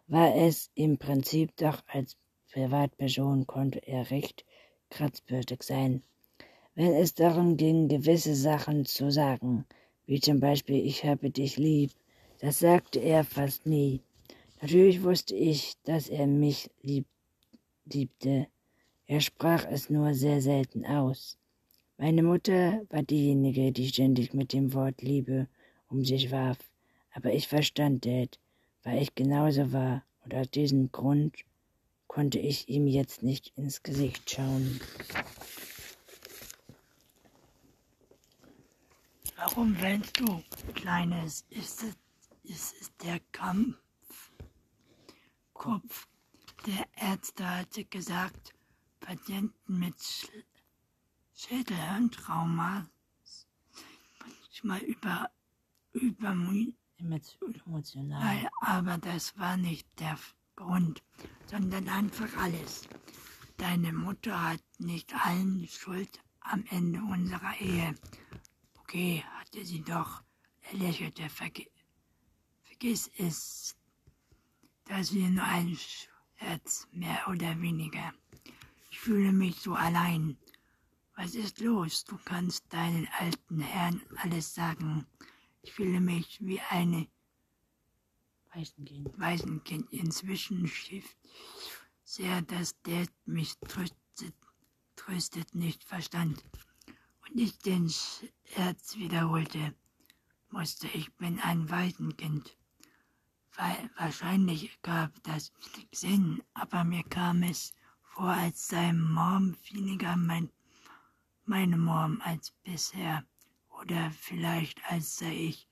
[0.06, 2.16] war es im Prinzip doch als
[2.52, 4.46] Privatperson konnte er recht
[4.92, 6.04] kratzbürstig sein.
[6.76, 9.66] Wenn es darum ging, gewisse Sachen zu sagen,
[10.06, 11.90] wie zum Beispiel ich habe dich lieb,
[12.38, 14.02] das sagte er fast nie.
[14.62, 17.08] Natürlich wusste ich, dass er mich lieb,
[17.92, 18.48] liebte.
[19.08, 21.38] Er sprach es nur sehr selten aus.
[21.98, 25.48] Meine Mutter war diejenige, die ständig mit dem Wort Liebe
[25.90, 26.58] um sich warf.
[27.14, 28.40] Aber ich verstand Dad,
[28.84, 31.36] weil ich genauso war, und aus diesem Grund
[32.08, 34.82] konnte ich ihm jetzt nicht ins Gesicht schauen.
[39.38, 40.42] Warum weinst du,
[40.74, 41.46] Kleines?
[41.50, 41.96] Ist es,
[42.44, 43.78] ist es der Kampf?
[45.54, 46.08] Kopf.
[46.66, 48.54] Der Ärzte hatte gesagt,
[49.00, 49.96] Patienten mit
[51.36, 52.90] Schädelhirntrauma
[54.20, 55.30] manchmal über,
[55.92, 56.36] über
[57.66, 58.50] emotional.
[58.62, 60.18] Aber das war nicht der
[60.56, 61.04] Grund,
[61.46, 62.88] sondern einfach alles.
[63.58, 67.96] Deine Mutter hat nicht allen Schuld am Ende unserer Ehe.
[68.80, 70.24] Okay, hatte sie doch.
[70.62, 71.30] Er lächelte.
[71.30, 71.68] Verge
[72.64, 73.76] Vergiss es.
[74.86, 75.76] Das wir nur ein
[76.38, 78.14] Scherz, mehr oder weniger.
[78.92, 80.38] Ich fühle mich so allein.
[81.16, 82.04] Was ist los?
[82.04, 85.06] Du kannst deinen alten Herrn alles sagen.
[85.62, 87.08] Ich fühle mich wie eine
[88.54, 89.20] Waisenkind.
[89.20, 89.94] Waisenkind.
[89.94, 91.18] Inzwischen schifft
[92.04, 94.36] sehr, dass der mich tröstet,
[94.96, 96.44] tröstet nicht verstand.
[97.28, 97.90] Und ich den
[98.44, 99.74] Scherz wiederholte,
[100.50, 102.56] musste, ich bin ein Waisenkind.
[103.58, 105.52] Weil wahrscheinlich gab das
[105.92, 110.50] Sinn, aber mir kam es vor, als sei Mom weniger mein,
[111.46, 113.26] meine Mom als bisher.
[113.82, 115.68] Oder vielleicht als sei ich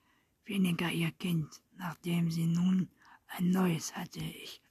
[0.46, 2.90] weniger ihr Kind, nachdem sie nun
[3.28, 4.20] ein neues hatte.
[4.20, 4.62] Ich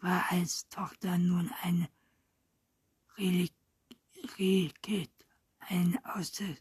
[0.00, 1.88] war als Tochter nun ein
[3.16, 3.54] Relikt,
[5.60, 6.54] ein außer,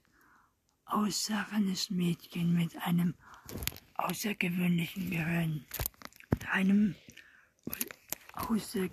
[0.86, 3.16] außernes Mädchen mit einem
[3.98, 5.66] außergewöhnlichen Gehirn,
[6.52, 6.96] einem
[8.34, 8.90] außer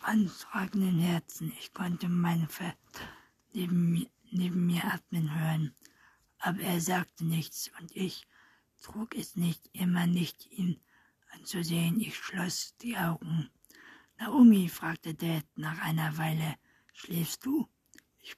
[0.00, 1.52] antragenden Herzen.
[1.58, 2.76] Ich konnte meinen Vater
[3.52, 5.74] neben mir, neben mir atmen hören,
[6.38, 8.26] aber er sagte nichts und ich
[8.82, 10.80] trug es nicht immer nicht, ihn
[11.32, 12.00] anzusehen.
[12.00, 13.48] Ich schloss die Augen.
[14.18, 16.56] Naomi, fragte Dad nach einer Weile,
[16.92, 17.68] schläfst du?
[18.20, 18.36] Ich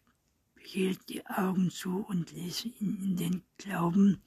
[0.55, 4.23] behielt die Augen zu und ließ ihn in den Glauben,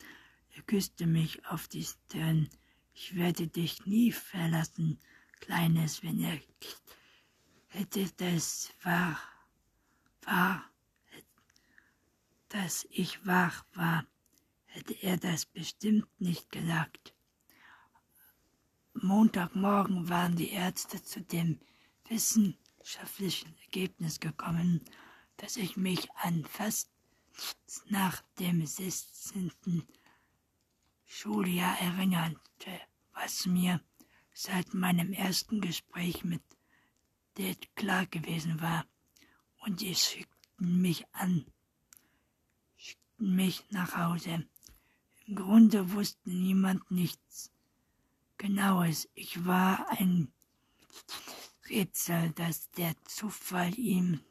[0.58, 2.50] er küsste mich auf die Stirn.
[2.94, 5.00] Ich werde dich nie verlassen,
[5.40, 6.42] Kleines, er
[7.68, 9.20] hätte das wahr,
[10.24, 10.64] wahr,
[12.50, 14.06] dass ich wach war,
[14.66, 17.14] hätte er das bestimmt nicht gesagt.
[18.94, 21.60] Montagmorgen waren die Ärzte zu dem
[22.10, 24.82] wissenschaftlichen Ergebnis gekommen,
[25.38, 26.90] dass ich mich an fast
[27.90, 29.52] nach dem 16.
[31.08, 32.82] Schuljahr erinnerte,
[33.14, 33.82] was mir
[34.34, 36.44] seit meinem ersten Gespräch mit
[37.36, 38.86] Dad klar gewesen war.
[39.62, 41.46] Und sie schickten mich an,
[42.76, 44.48] schickten mich nach Hause.
[45.26, 47.52] Im Grunde wusste niemand nichts
[48.38, 49.10] Genaues.
[49.16, 50.32] Ich war ein
[51.70, 54.22] Rätsel, das der Zufall ihm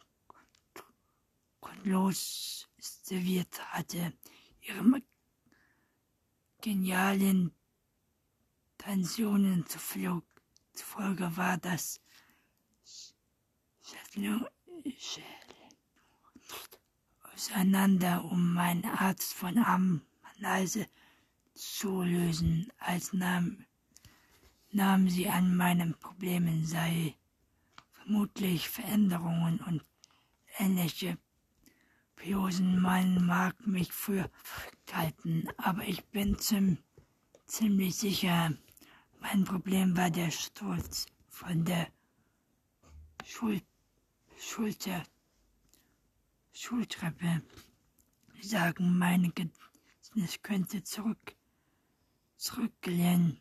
[1.60, 4.12] grundlos serviert hatte.
[4.60, 5.02] Ihrem
[6.66, 7.52] genialen
[8.76, 12.00] Tensionen zufolge war das
[17.33, 20.88] auseinander, um meinen Arzt von Amneise
[21.55, 23.64] zu lösen, als nahm,
[24.72, 27.14] nahm sie an meinen Problemen sei
[27.92, 29.85] vermutlich Veränderungen und
[30.59, 31.16] ähnliche
[32.16, 32.83] Piosen.
[32.83, 34.29] Man mag mich für
[34.94, 36.79] halten, aber ich bin zum,
[37.46, 38.53] ziemlich sicher,
[39.20, 41.88] mein Problem war der Sturz von der
[43.25, 43.61] Schul
[44.38, 45.03] Schulter
[46.53, 47.42] Schultreppe.
[48.40, 51.35] Sagen, mein Gedächtnis könnte zurück,
[52.37, 53.40] zurückgelehnt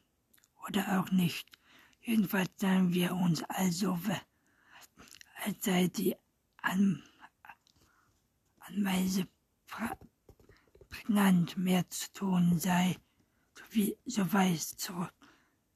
[0.67, 1.47] oder auch nicht.
[2.01, 3.99] Jedenfalls sagen wir uns also,
[5.43, 6.15] als sei die
[6.61, 7.03] An
[8.59, 9.27] Anweise
[10.95, 12.95] prägnant mehr zu tun sei,
[13.53, 15.13] so, wie, so weiß zurück,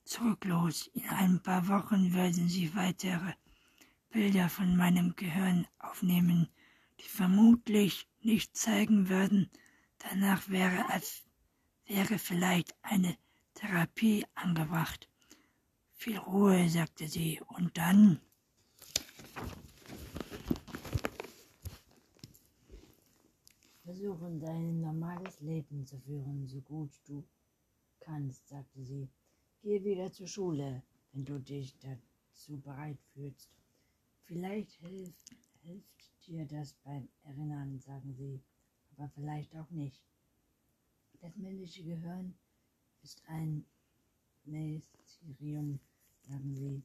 [0.05, 0.87] zurücklos.
[0.93, 3.33] In ein paar Wochen würden sie weitere
[4.11, 6.47] Bilder von meinem Gehirn aufnehmen,
[6.99, 9.49] die vermutlich nicht zeigen würden,
[9.97, 10.85] danach wäre,
[11.85, 13.17] wäre vielleicht eine
[13.55, 15.09] Therapie angebracht.
[15.93, 18.21] Viel Ruhe, sagte sie, und dann.
[23.89, 27.25] Versuchen, dein normales Leben zu führen, so gut du
[27.99, 29.09] kannst, sagte sie.
[29.63, 33.49] Geh wieder zur Schule, wenn du dich dazu bereit fühlst.
[34.25, 38.43] Vielleicht hilft, hilft dir das beim Erinnern, sagen sie,
[38.91, 40.03] aber vielleicht auch nicht.
[41.21, 42.35] Das männliche Gehirn
[43.01, 43.65] ist ein
[44.43, 45.79] Mysterium,
[46.27, 46.83] sagen sie.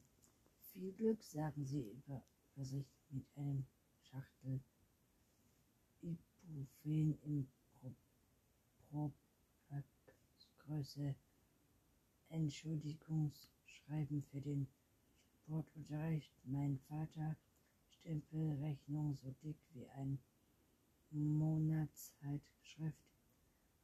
[0.73, 2.23] Viel Glück, sagen sie über,
[2.55, 3.63] über sich mit einem
[4.01, 4.59] Schachtel
[6.47, 7.47] Ibuprofen im
[8.89, 9.11] Pro,
[10.59, 11.15] Größe
[12.29, 14.67] Entschuldigungsschreiben für den
[15.31, 16.33] Sportunterricht.
[16.45, 17.35] Mein Vater
[17.89, 20.19] Stempelrechnung so dick wie ein
[21.11, 22.97] Monatszeitschrift.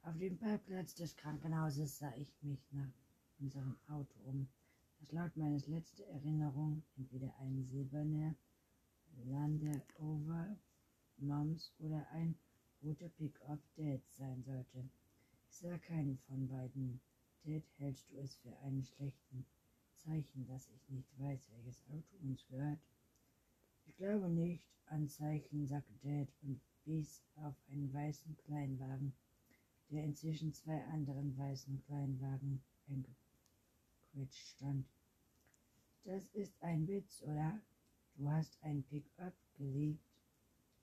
[0.02, 2.92] Auf dem Parkplatz des Krankenhauses sah ich mich nach
[3.38, 4.48] unserem Auto um,
[5.00, 8.34] das laut meines letzten Erinnerung entweder ein silberner
[9.24, 9.62] Land
[9.98, 10.56] Rover
[11.18, 12.34] Moms oder ein
[12.82, 14.88] roter Pickup Dad sein sollte.
[15.48, 17.00] Ich sah keinen von beiden.
[17.44, 19.46] Dad, hältst du es für einen schlechten
[19.94, 22.80] Zeichen, dass ich nicht weiß, welches Auto uns gehört?
[23.86, 29.12] Ich glaube nicht an Zeichen, sagte Dad und wies auf einen weißen Kleinwagen,
[29.90, 34.86] der inzwischen zwei anderen weißen Kleinwagen eingequetscht stand.
[36.04, 37.60] Das ist ein Witz, oder?
[38.16, 40.11] Du hast ein Pickup geliebt.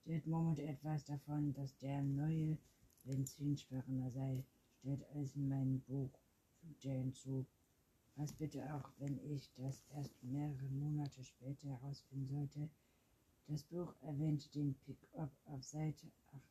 [0.10, 2.58] Dad murmelte etwas davon, dass der neue
[3.04, 4.44] Benzinsparender sei,
[4.80, 6.10] stellt alles in mein Buch,
[6.62, 7.46] fügte er hinzu.
[8.16, 12.70] Was bitte auch, wenn ich das erst mehrere Monate später herausfinden sollte.
[13.46, 16.08] Das Buch erwähnt den Pickup auf Seite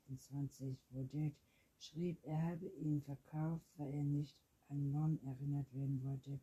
[0.07, 1.35] 28, wo Dad
[1.81, 4.37] schrieb, er habe ihn verkauft, weil er nicht
[4.68, 6.38] an Mom erinnert werden wollte.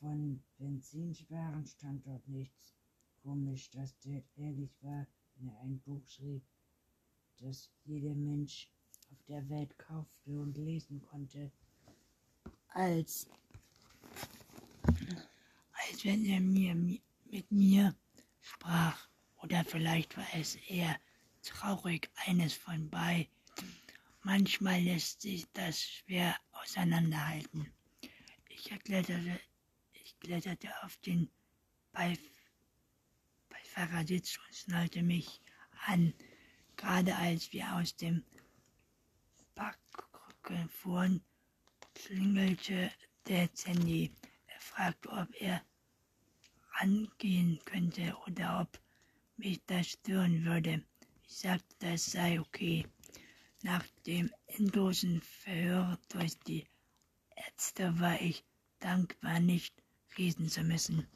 [0.00, 2.74] Von Benzinsparen stand dort nichts.
[3.22, 5.06] Komisch, dass Dad ehrlich war,
[5.42, 6.42] wenn er ein Buch schrieb,
[7.38, 8.68] das jeder Mensch
[9.10, 11.50] auf der Welt kaufte und lesen konnte.
[12.68, 13.28] Als
[15.72, 17.94] als wenn er mir mit mir
[18.40, 19.08] sprach,
[19.42, 20.96] oder vielleicht war es eher
[21.42, 23.28] traurig, eines von bei.
[24.22, 27.66] Manchmal lässt sich das schwer auseinanderhalten.
[28.48, 29.40] Ich kletterte,
[29.92, 31.28] ich kletterte auf den
[31.92, 32.31] Beif
[33.74, 35.40] Beifahrersitz und schnallte mich
[35.86, 36.12] an.
[36.76, 38.22] Gerade als wir aus dem
[39.54, 41.22] Parkrücken fuhren,
[41.94, 42.90] klingelte
[43.28, 44.12] der Handy.
[44.46, 45.62] Er fragte, ob er
[46.80, 48.80] angehen könnte oder ob
[49.36, 50.82] mich das stören würde.
[51.26, 52.86] Ich sagte, das sei okay.
[53.62, 56.66] Nach dem endlosen Verhör durch die
[57.36, 58.44] Ärzte war ich
[58.80, 59.74] dankbar, nicht
[60.18, 61.06] reden zu müssen.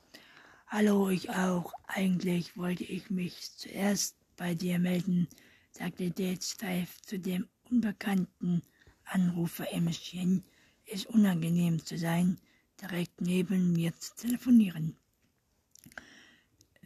[0.69, 1.73] Hallo, ich auch.
[1.87, 5.29] Eigentlich wollte ich mich zuerst bei dir melden,
[5.71, 8.63] sagte Dave steif zu dem unbekannten
[9.05, 10.43] Anrufer im Schien.
[10.85, 12.41] Es unangenehm zu sein,
[12.81, 14.97] direkt neben mir zu telefonieren.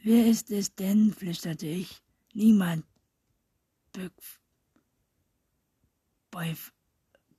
[0.03, 1.15] Wer ist es denn?
[1.15, 2.03] flüsterte ich.
[2.35, 2.85] Niemand.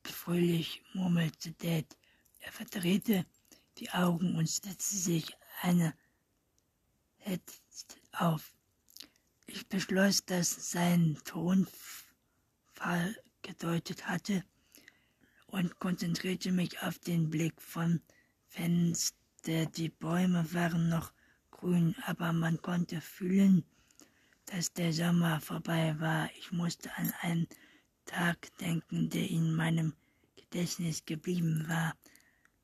[0.03, 1.85] Fröhlich murmelte Dad.
[2.39, 3.27] Er verdrehte
[3.77, 5.93] die Augen und setzte sich eine
[8.11, 8.53] auf.
[9.47, 14.43] Ich beschloss, dass sein Tonfall gedeutet hatte
[15.47, 18.01] und konzentrierte mich auf den Blick vom
[18.47, 19.65] Fenster.
[19.75, 21.11] Die Bäume waren noch
[21.49, 23.65] grün, aber man konnte fühlen,
[24.45, 26.29] dass der Sommer vorbei war.
[26.37, 27.47] Ich musste an einen
[28.05, 29.93] Tag denken, der in meinem
[30.35, 31.95] Gedächtnis geblieben war.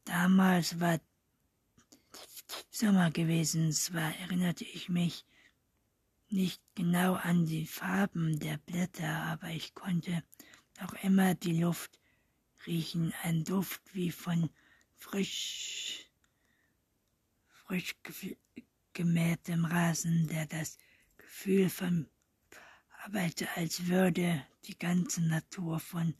[0.05, 0.99] Damals war
[2.69, 5.25] Sommer gewesen, zwar erinnerte ich mich
[6.29, 10.23] nicht genau an die Farben der Blätter, aber ich konnte
[10.81, 11.99] noch immer die Luft
[12.65, 14.49] riechen, ein Duft wie von
[14.95, 16.05] frisch,
[17.49, 17.95] frisch
[18.93, 20.77] gemähtem Rasen, der das
[21.17, 22.09] Gefühl von
[23.03, 26.13] arbeite, als würde die ganze Natur von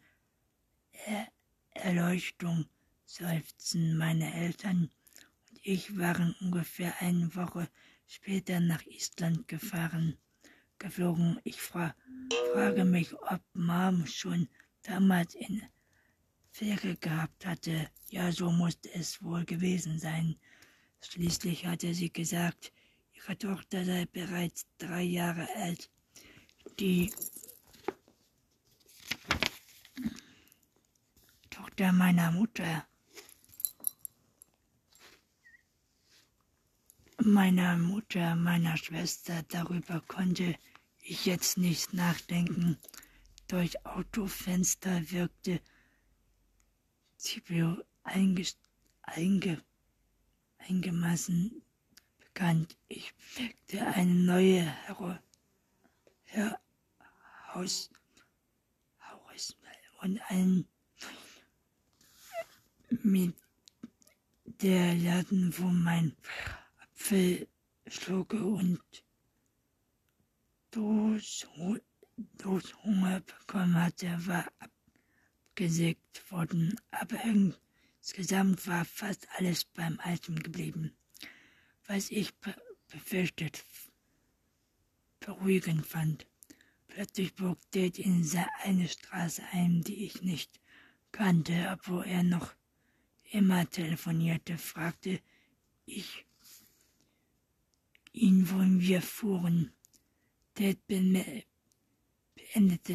[0.91, 1.27] er
[1.71, 2.65] Erleuchtung
[3.05, 3.97] seufzen.
[3.97, 4.89] Meine Eltern
[5.63, 7.69] ich waren ungefähr eine Woche
[8.07, 10.17] später nach Island gefahren,
[10.79, 11.39] geflogen.
[11.43, 11.95] Ich fra
[12.53, 14.47] frage mich, ob Mom schon
[14.83, 15.61] damals in
[16.51, 17.89] Fähre gehabt hatte.
[18.09, 20.35] Ja, so musste es wohl gewesen sein.
[21.01, 22.71] Schließlich hatte sie gesagt,
[23.13, 25.89] ihre Tochter sei bereits drei Jahre alt.
[26.79, 27.13] Die
[31.49, 32.87] Tochter meiner Mutter.
[37.23, 40.55] Meiner Mutter, meiner Schwester, darüber konnte
[41.01, 42.77] ich jetzt nicht nachdenken.
[43.47, 45.59] Durch Autofenster wirkte
[47.17, 48.45] Scipio einge,
[49.01, 49.63] einge,
[50.59, 51.63] eingemassen
[52.19, 52.77] bekannt.
[52.87, 55.19] Ich weckte eine neue Her
[56.25, 56.59] Her
[57.53, 57.89] Haus,
[58.99, 59.57] Haus
[60.01, 60.67] und ein
[63.01, 63.35] mit
[64.61, 66.15] der Laden, wo mein
[67.07, 67.47] Apfel
[67.87, 68.81] schlucke und
[70.71, 71.47] durch,
[72.37, 80.97] durch Hunger bekommen hatte, war abgesägt worden, aber insgesamt war fast alles beim Alten geblieben,
[81.85, 82.53] was ich be
[82.89, 83.63] befürchtet
[85.21, 86.27] beruhigend fand.
[86.89, 88.29] Plötzlich bog Dad in
[88.63, 90.59] eine Straße ein, die ich nicht
[91.13, 92.53] kannte, obwohl er noch
[93.31, 95.21] immer telefonierte, fragte
[95.85, 96.26] ich
[98.17, 99.71] ihn, wohin wir fuhren.
[100.55, 101.45] Ted beendete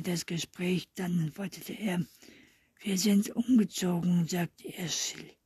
[0.03, 2.05] das Gespräch, dann antwortete er,
[2.81, 5.39] wir sind umgezogen, sagte er schlicht.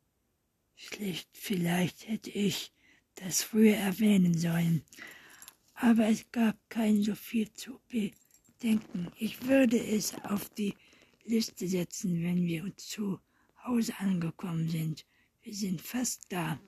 [1.32, 2.72] Vielleicht hätte ich
[3.14, 4.82] das früher erwähnen sollen,
[5.74, 9.10] aber es gab kein so viel zu bedenken.
[9.18, 10.74] Ich würde es auf die
[11.24, 13.20] Liste setzen, wenn wir uns zu
[13.64, 15.04] Hause angekommen sind.
[15.42, 16.60] Wir sind fast da.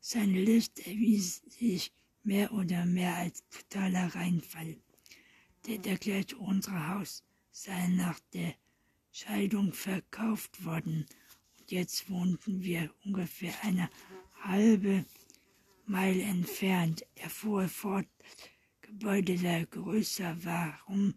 [0.00, 1.92] Seine Liste erwies sich
[2.26, 4.76] mehr oder mehr als totaler Reinfall.
[5.66, 8.54] Der erklärte, unser Haus sei nach der
[9.12, 11.06] Scheidung verkauft worden
[11.58, 13.88] und jetzt wohnten wir ungefähr eine
[14.42, 15.04] halbe
[15.86, 17.06] Meile entfernt.
[17.14, 18.08] Er fuhr fort,
[18.82, 21.14] Gebäude sei größer, warum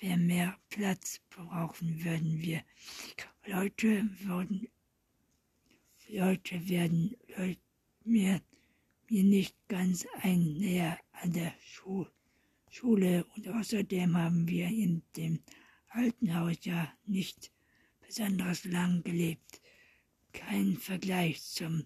[0.00, 2.64] wir mehr Platz brauchen würden wir.
[3.46, 4.68] Leute würden,
[6.08, 7.60] Leute werden Leute
[8.04, 8.40] mir,
[9.10, 12.06] mir nicht ganz ein näher an der Schu
[12.70, 15.40] Schule und außerdem haben wir in dem
[15.88, 17.50] alten Haus ja nicht
[18.06, 19.60] besonders lang gelebt.
[20.32, 21.84] Kein Vergleich zum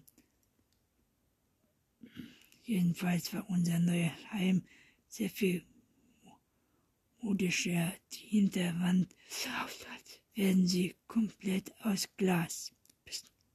[2.65, 4.63] Jedenfalls war unser neues Heim
[5.07, 5.63] sehr viel
[7.21, 7.93] modischer.
[8.11, 9.15] Die Hinterwand
[10.33, 12.73] werden sie komplett aus Glas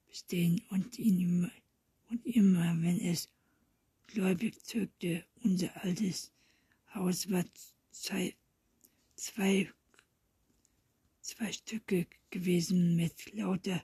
[0.06, 1.50] bestehen und, immer,
[2.08, 3.28] und immer, wenn es
[4.12, 6.32] gläubig zückte, unser altes
[6.94, 7.44] Haus war
[7.90, 8.34] zwei,
[9.14, 9.72] zwei,
[11.20, 13.82] zwei Stücke gewesen mit lauter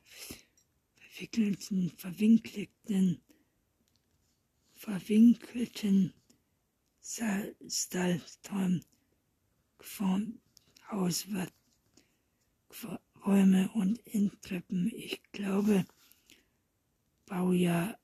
[0.95, 3.21] verwickelten, verwinkelten,
[4.75, 6.13] verwinkelten
[7.69, 8.85] Stahlträumen
[10.91, 11.49] Haus war
[13.25, 14.93] Räume und Endtreppen.
[14.95, 15.85] Ich glaube,
[17.27, 17.99] Baujahr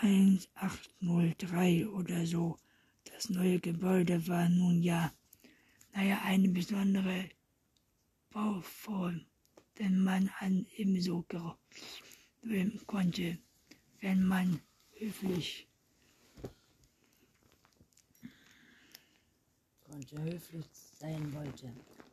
[0.00, 2.58] 1803 oder so.
[3.04, 5.12] Das neue Gebäude war nun ja,
[5.92, 7.28] naja, eine besondere
[8.30, 9.26] Bauform,
[9.76, 11.24] wenn man an ebenso
[12.42, 13.38] gewöhnen konnte,
[14.00, 14.60] wenn man
[14.92, 15.68] höflich
[19.90, 21.72] konnte höflich sein wollte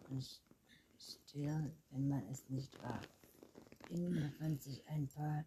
[0.10, 0.42] und
[0.98, 3.02] still, wenn man es nicht war.
[3.90, 5.46] Innen befand sich ein paar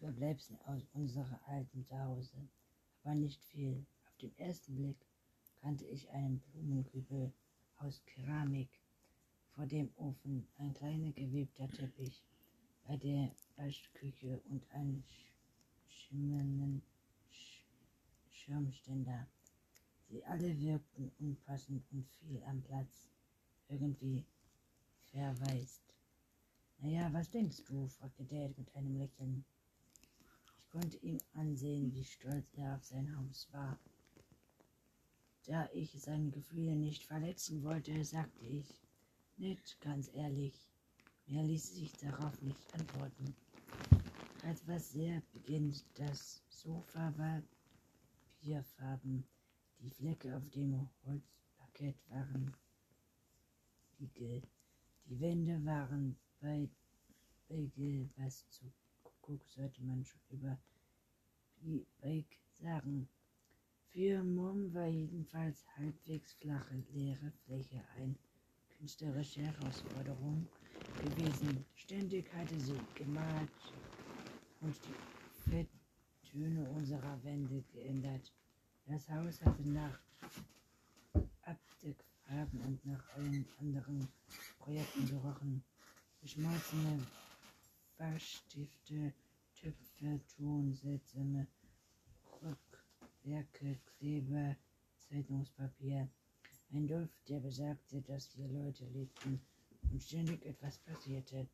[0.00, 2.48] Überbleibsel aus unserer alten Zuhause,
[3.02, 3.86] aber nicht viel.
[4.06, 5.06] Auf den ersten Blick
[5.60, 7.32] kannte ich einen Blumenkübel
[7.78, 8.68] aus Keramik,
[9.54, 12.22] vor dem Ofen ein kleiner gewebter Teppich,
[12.86, 15.02] bei der Waschküche und einen
[15.88, 16.82] schimmernden
[18.30, 19.26] Schirmständer.
[20.08, 23.08] Sie alle wirkten unpassend und viel am Platz,
[23.68, 24.24] irgendwie
[25.10, 25.82] verwaist.
[26.78, 27.88] Naja, was denkst du?
[27.88, 29.44] fragte Dad mit einem Lächeln.
[30.78, 33.78] Konnte ihm ansehen, wie stolz er auf sein Haus war.
[35.46, 38.82] Da ich seine Gefühle nicht verletzen wollte, sagte ich,
[39.38, 40.68] nett, ganz ehrlich.
[41.28, 43.34] Mehr ließ sich darauf nicht antworten.
[44.42, 47.42] Als was sehr beginnt, das Sofa war
[48.42, 49.24] bierfarben,
[49.80, 52.54] die Flecke auf dem Holzparkett waren
[53.98, 54.42] Igel.
[55.06, 56.68] Die Wände waren bei
[57.48, 58.70] Beige, was zu
[59.26, 60.56] Kuckuck sollte man schon über
[62.00, 62.26] Beig
[62.60, 63.08] sagen.
[63.90, 68.16] Für Mom war jedenfalls halbwegs flache, leere Fläche ein
[68.78, 70.46] künstlerische Herausforderung
[71.02, 71.64] gewesen.
[71.74, 73.50] Ständig hatte sie gemalt
[74.60, 78.32] und die Fetttöne unserer Wände geändert.
[78.86, 79.98] Das Haus hatte nach
[81.42, 84.06] Abdeckfarben und nach allen anderen
[84.60, 85.64] Projekten gerochen.
[86.20, 87.00] Geschmolzene
[87.98, 89.14] Waschstifte,
[89.54, 91.46] Töpfe, Ton, seltsame
[92.42, 94.56] Rückwerke, Kleber,
[94.98, 96.08] Zeitungspapier.
[96.72, 99.40] Ein Duft, der besagte, dass hier Leute lebten
[99.90, 101.48] und ständig etwas passierte.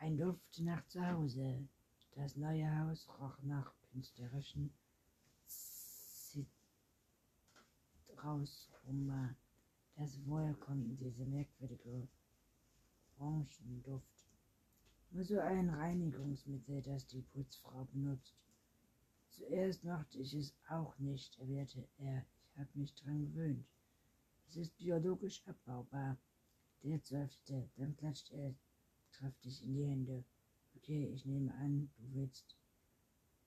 [0.00, 1.66] Ein Duft nach Zuhause.
[2.16, 4.70] Das neue Haus roch nach künstlerischen
[8.06, 9.34] Zitrausroma.
[9.96, 12.08] Das woher kommt diese merkwürdige
[13.18, 14.19] Orangenduft?
[15.12, 18.36] So ein Reinigungsmittel, das die Putzfrau benutzt.
[19.28, 22.24] Zuerst mochte ich es auch nicht, erwiderte er.
[22.44, 23.66] Ich habe mich dran gewöhnt.
[24.48, 26.16] Es ist biologisch abbaubar.
[26.84, 28.54] Der seufzte, dann klatschte er
[29.10, 30.24] kräftig in die Hände.
[30.76, 32.56] Okay, ich nehme an, du willst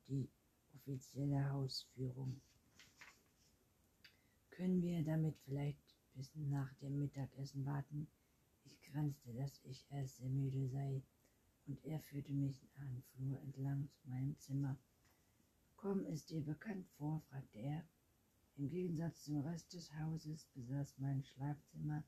[0.09, 0.30] die
[0.76, 2.41] offizielle Hausführung.
[4.49, 8.07] Können wir damit vielleicht bis nach dem Mittagessen warten?
[8.66, 11.01] Ich grinste, dass ich erst sehr müde sei
[11.68, 14.78] und er führte mich einen Flur entlang zu meinem Zimmer.
[15.76, 17.22] Komm es dir bekannt vor?
[17.30, 17.84] fragte er.
[18.55, 22.03] Im Gegensatz zum Rest des Hauses besaß mein Schlafzimmer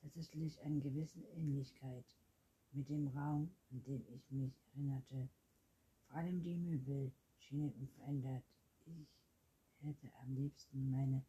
[0.00, 2.04] tatsächlich eine gewisse Ähnlichkeit
[2.72, 5.28] mit dem Raum, an den ich mich erinnerte.
[6.06, 8.44] Vor allem die Möbel schienen unverändert.
[8.86, 11.24] Ich hätte am liebsten meine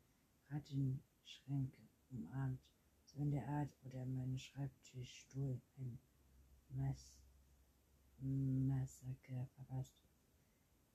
[0.49, 2.59] Rattenschränke umarmt,
[3.05, 5.99] so in der Art oder meine Schreibtischstuhl, ein
[6.69, 7.19] Mess
[8.22, 9.95] Massaker verpasst.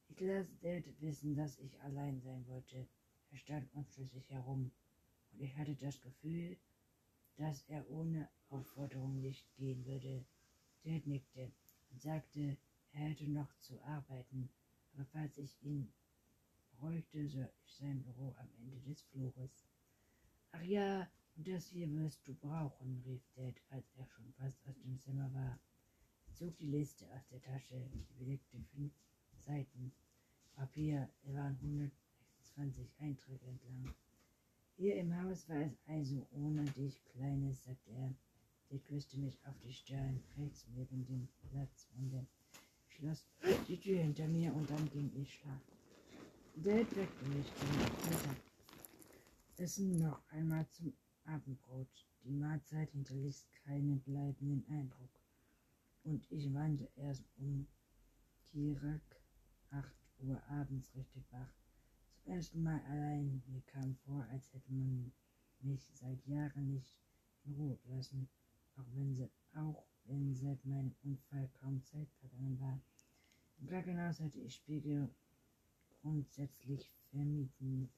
[0.08, 2.86] Ich lasse Dad wissen, dass ich allein sein wollte.
[3.30, 4.70] Er stand unschlüssig herum
[5.32, 6.56] und ich hatte das Gefühl,
[7.36, 10.24] dass er ohne Aufforderung nicht gehen würde.
[10.82, 11.50] Dad nickte
[11.90, 12.56] und sagte,
[12.92, 14.50] er hätte noch zu arbeiten,
[14.92, 15.92] aber falls ich ihn
[16.78, 19.66] bräuchte, soll ich sein Büro am Ende des Flures.
[20.52, 24.78] Ach ja, und das hier wirst du brauchen, rief Dad, als er schon fast aus
[24.82, 25.58] dem Zimmer war
[26.34, 27.88] zog die Liste aus der Tasche.
[28.18, 28.92] Belegte fünf
[29.38, 29.92] Seiten
[30.56, 31.08] Papier.
[31.22, 33.94] Es waren 126 Einträge entlang.
[34.76, 38.12] Hier im Haus war es also ohne dich, Kleines, sagte er.
[38.68, 42.26] Sie küsste mich auf die Stirn, rechts neben dem Platz und er
[42.88, 43.24] schloss
[43.68, 45.74] die Tür hinter mir und dann ging ich schlafen.
[46.56, 47.68] Dad weckte mich zum
[49.56, 50.92] Mittagessen noch einmal zum
[51.24, 51.88] Abendbrot.
[52.24, 55.10] Die Mahlzeit hinterließ keinen bleibenden Eindruck
[56.04, 57.66] und ich wandte erst um
[58.52, 59.20] direkt
[59.70, 61.52] 8 Uhr abends richtig wach.
[62.22, 63.42] Zum ersten Mal allein.
[63.46, 65.12] Mir kam vor, als hätte man
[65.60, 66.98] mich seit Jahren nicht
[67.44, 68.28] in Ruhe gelassen,
[68.76, 72.80] auch wenn, sie, auch wenn seit meinem Unfall kaum Zeit vergangen war.
[73.60, 75.10] Im Krankenhaus hatte ich Spiegel
[76.02, 77.90] grundsätzlich vermieden.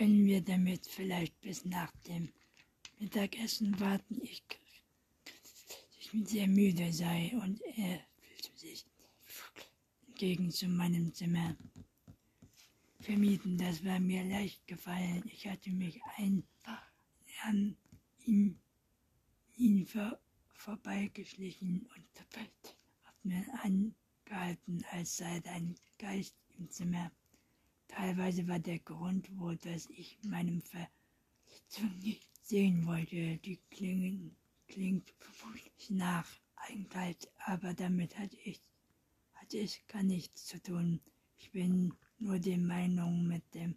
[0.00, 2.32] Können wir damit vielleicht bis nach dem
[2.98, 4.18] Mittagessen warten?
[4.22, 4.42] Ich,
[5.98, 8.86] ich sehr müde sei und er fühlte sich
[10.06, 11.54] entgegen zu meinem Zimmer
[13.00, 13.58] vermieden.
[13.58, 15.22] Das war mir leicht gefallen.
[15.26, 16.82] Ich hatte mich einfach
[17.42, 17.76] an
[18.24, 18.58] ihm,
[19.58, 20.18] ihn vor,
[20.54, 27.12] vorbeigeschlichen und hat mir angehalten, als sei ein Geist im Zimmer.
[27.90, 33.36] Teilweise war der Grund wohl, dass ich meinem Verletzung nicht sehen wollte.
[33.38, 34.36] Die klingen,
[34.68, 35.12] klingt
[35.88, 38.60] nach Eigenheit, aber damit hatte ich,
[39.32, 41.00] hatte ich gar nichts zu tun.
[41.36, 43.74] Ich bin nur der Meinung mit dem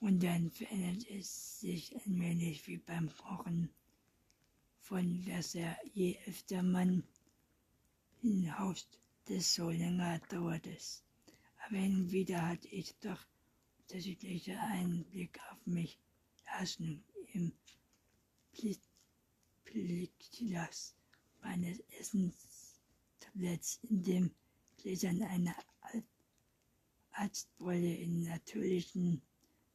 [0.00, 3.70] und dann verändert es sich ein wenig wie beim Kochen
[4.78, 5.76] von Wasser.
[5.92, 7.02] Je öfter man
[8.22, 8.98] hinhaust,
[9.28, 11.03] desto länger dauert es.
[11.66, 13.24] Aber hin wieder hatte ich doch
[13.78, 15.98] unterschiedliche Einblick auf mich
[16.46, 17.02] lassen
[17.32, 17.52] im
[19.64, 20.94] Plexiglas
[21.40, 24.30] meines Essenstabletts, in dem
[24.76, 25.54] Gläsern einer
[27.12, 29.22] Arztbrille in natürlichen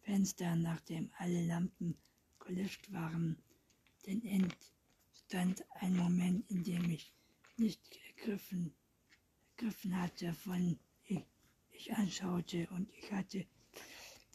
[0.02, 1.98] Fenstern, nachdem alle Lampen
[2.40, 3.42] gelöscht waren.
[4.06, 7.14] Denn entstand ein Moment, in dem ich
[7.58, 8.76] nicht ergriffen,
[9.56, 10.78] ergriffen hatte von
[11.80, 13.46] mich anschaute und ich hatte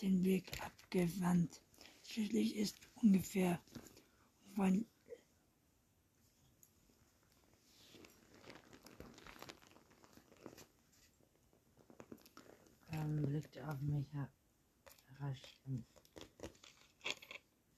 [0.01, 1.61] den Blick abgewandt.
[2.07, 3.61] Schließlich ist ungefähr
[4.55, 4.87] von
[12.93, 14.07] ähm, blickte auf mich
[15.21, 15.85] rasch im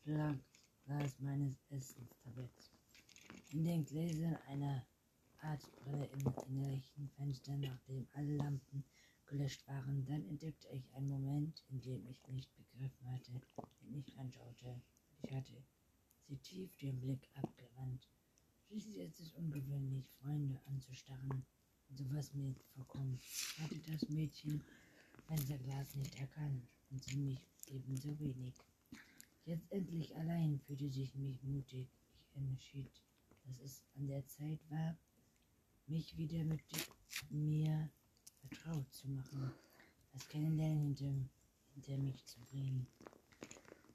[0.05, 2.71] Glas meines Essenstabletts.
[3.51, 4.87] In den Gläsern einer
[5.41, 8.85] Art Brille im innerlichen Fenster, nachdem alle Lampen
[9.27, 10.05] gelöscht waren.
[10.05, 13.33] Dann entdeckte ich einen Moment, in dem ich nicht begriffen hatte,
[13.81, 14.81] wen ich anschaute.
[15.23, 15.65] Ich hatte
[16.27, 18.09] sie tief den Blick abgewandt.
[18.67, 21.45] Schließlich ist es ungewöhnlich, Freunde anzustarren.
[21.89, 23.23] Und sowas mir vorkommt,
[23.59, 24.61] hatte das Mädchen
[25.27, 28.55] Fensterglas nicht erkannt und sie mich ebenso wenig.
[29.45, 31.89] Jetzt endlich allein fühlte sich mich mutig.
[32.31, 32.91] Ich entschied,
[33.45, 34.97] dass es an der Zeit war,
[35.87, 36.61] mich wieder mit
[37.31, 37.89] mir
[38.49, 39.53] vertraut zu machen,
[40.13, 41.29] das Kennenlernen hinter,
[41.75, 42.87] hinter mich zu bringen.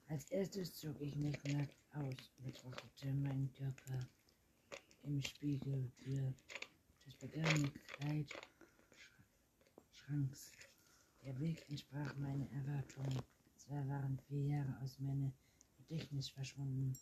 [0.07, 4.07] Als erstes zog ich mich nackt aus und betrachtete meinen Körper
[5.03, 6.33] im Spiegel für
[7.05, 8.27] das begangene Kleid
[9.91, 10.53] Schranks.
[11.23, 13.23] Der Blick entsprach meinen Erwartungen.
[13.55, 15.31] Zwar waren vier Jahre aus meinem
[15.77, 16.97] Gedächtnis verschwunden,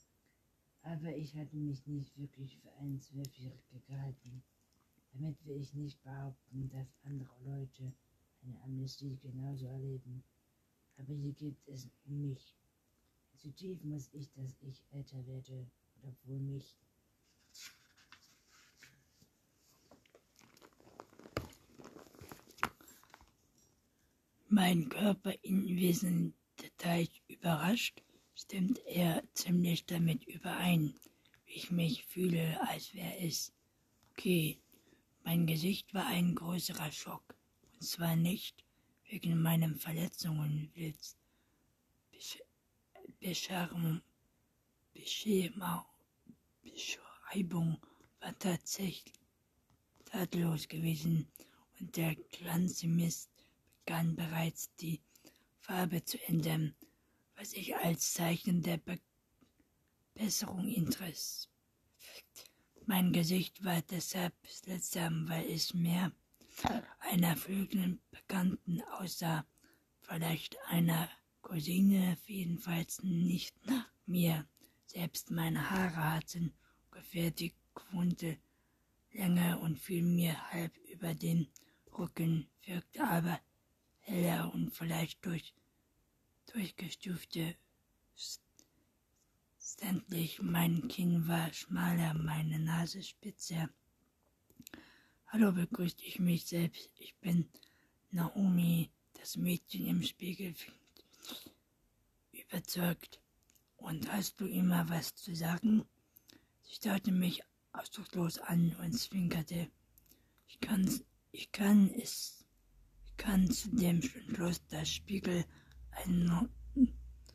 [0.82, 4.44] aber ich hatte mich nicht wirklich für einen Zwölfjährigen gehalten.
[5.14, 7.94] Damit will ich nicht behaupten, dass andere Leute
[8.44, 10.24] eine Amnestie genauso erleben.
[10.98, 12.56] Aber hier geht es um mich.
[13.38, 13.54] Zu
[13.84, 15.66] muss ich, dass ich älter werde,
[16.02, 16.78] obwohl mich
[24.50, 28.04] mein Körper in wesentlichen Details überrascht,
[28.36, 30.94] stimmt er ziemlich damit überein,
[31.46, 33.54] wie ich mich fühle, als wäre es
[34.12, 34.60] okay,
[35.30, 37.36] mein Gesicht war ein größerer Schock.
[37.74, 38.66] Und zwar nicht
[39.10, 41.16] wegen meinen Verletzungen, Blitz,
[46.64, 47.78] Beschreibung
[48.20, 49.14] war tatsächlich
[50.04, 51.28] tatlos gewesen
[51.80, 53.30] und der ganze Mist
[53.86, 55.00] begann bereits die
[55.60, 56.74] Farbe zu ändern,
[57.36, 59.00] was ich als Zeichen der Be
[60.16, 61.50] Besserung interessiert.
[62.90, 66.12] Mein Gesicht war deshalb seltsam, weil es mehr
[67.02, 69.46] einer flügenden Bekannten aussah,
[70.02, 71.08] vielleicht einer
[71.44, 74.48] Cousine, jedenfalls nicht nach mir.
[74.88, 76.52] Selbst meine Haare hatten
[76.90, 78.40] ungefähr die gewohnte
[79.12, 81.48] Länge und fielen mir halb über den
[81.96, 83.40] Rücken, wirkte aber
[84.00, 85.54] heller und vielleicht durch
[86.52, 87.56] durchgestufte
[89.70, 93.70] Selbstverständlich, mein Kinn war schmaler, meine Nase spitzer.
[95.28, 96.90] Hallo, begrüßte ich mich selbst.
[96.96, 97.48] Ich bin
[98.10, 100.56] Naomi, das Mädchen im Spiegel,
[102.32, 103.22] überzeugt.
[103.78, 105.86] Und hast du immer was zu sagen?
[106.64, 109.70] Sie starrte mich ausdruckslos an und zwinkerte.
[110.48, 110.90] Ich kann,
[111.32, 112.44] ich kann es,
[113.06, 115.46] ich kann zu dem Schluss, dass Spiegel
[115.92, 116.26] ein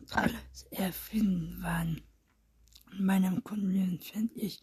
[0.01, 2.03] neutrales Erfinden waren.
[2.97, 4.61] In meinem Kundin fand ich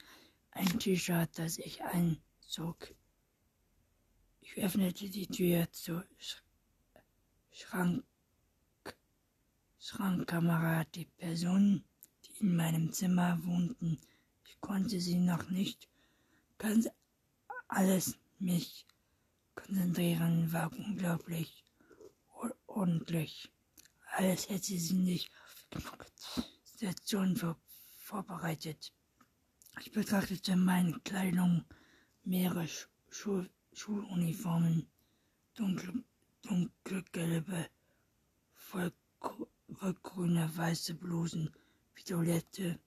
[0.51, 2.95] ein T-Shirt, das ich einzog.
[4.39, 6.05] Ich öffnete die Tür zur
[7.51, 8.05] Schrank
[9.79, 10.85] Schrankkamera.
[10.85, 11.83] Die Personen,
[12.23, 13.99] die in meinem Zimmer wohnten,
[14.45, 15.89] ich konnte sie noch nicht
[16.57, 16.87] ganz
[17.67, 18.85] alles mich
[19.55, 21.65] konzentrieren, war unglaublich
[22.65, 23.51] ordentlich.
[24.13, 27.35] Alles hätte sie nicht auf die Situation
[28.11, 28.91] vorbereitet.
[29.79, 31.63] Ich betrachtete meine Kleidung,
[32.23, 32.67] mehrere
[33.09, 34.85] Schu Schuluniformen,
[35.53, 36.03] dunkle,
[36.41, 37.69] dunkelgelbe,
[39.77, 41.55] vollgrüne, weiße Blusen,
[41.95, 42.79] violette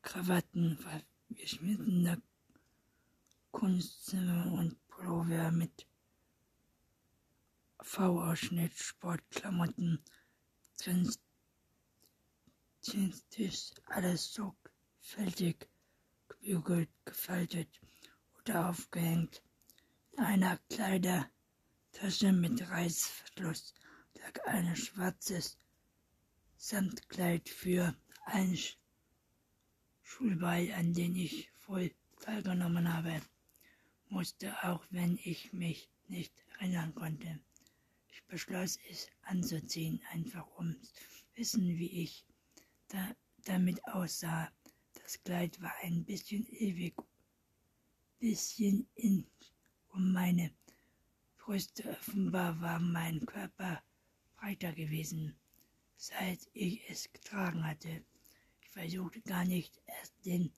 [0.00, 0.78] Krawatten,
[1.28, 2.22] geschnittene
[3.50, 5.86] Kunstzimmer und Pullover mit
[7.82, 10.02] V-Ausschnitt, Sportklamotten,
[10.78, 11.20] Trends
[12.82, 15.68] Tisch alles sorgfältig
[16.28, 17.68] gebügelt, gefaltet
[18.40, 19.40] oder aufgehängt.
[20.12, 23.74] In einer Kleidertasche mit Reißverschluss
[24.14, 25.56] lag ein schwarzes
[26.56, 28.58] Samtkleid für einen
[30.02, 33.22] Schulball, an den ich voll teilgenommen habe,
[34.08, 37.38] musste, auch wenn ich mich nicht erinnern konnte.
[38.08, 40.92] Ich beschloss es anzuziehen, einfach um zu
[41.36, 42.24] wissen, wie ich
[42.92, 44.52] da, damit aussah.
[44.94, 46.94] Das Kleid war ein bisschen ewig,
[48.18, 49.26] bisschen in
[49.88, 50.52] um meine
[51.38, 51.88] Brüste.
[51.90, 53.82] Offenbar war mein Körper
[54.36, 55.34] breiter gewesen,
[55.96, 58.04] seit ich es getragen hatte.
[58.60, 60.52] Ich versuchte gar nicht erst den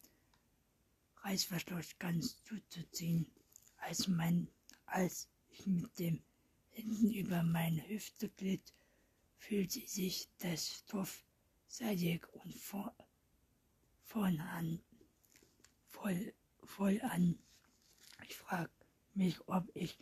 [1.23, 3.31] Reißverschluss ganz zuzuziehen,
[3.79, 4.49] als, mein,
[4.87, 6.23] als ich mit dem
[6.71, 8.75] Hinten über meine Hüfte glitt,
[9.39, 11.25] fühlte sich das Stoff
[11.77, 12.95] seidig und vor,
[14.05, 14.81] vorn an,
[15.89, 17.37] voll, voll an.
[18.29, 18.71] Ich frag
[19.15, 19.99] mich, ob ich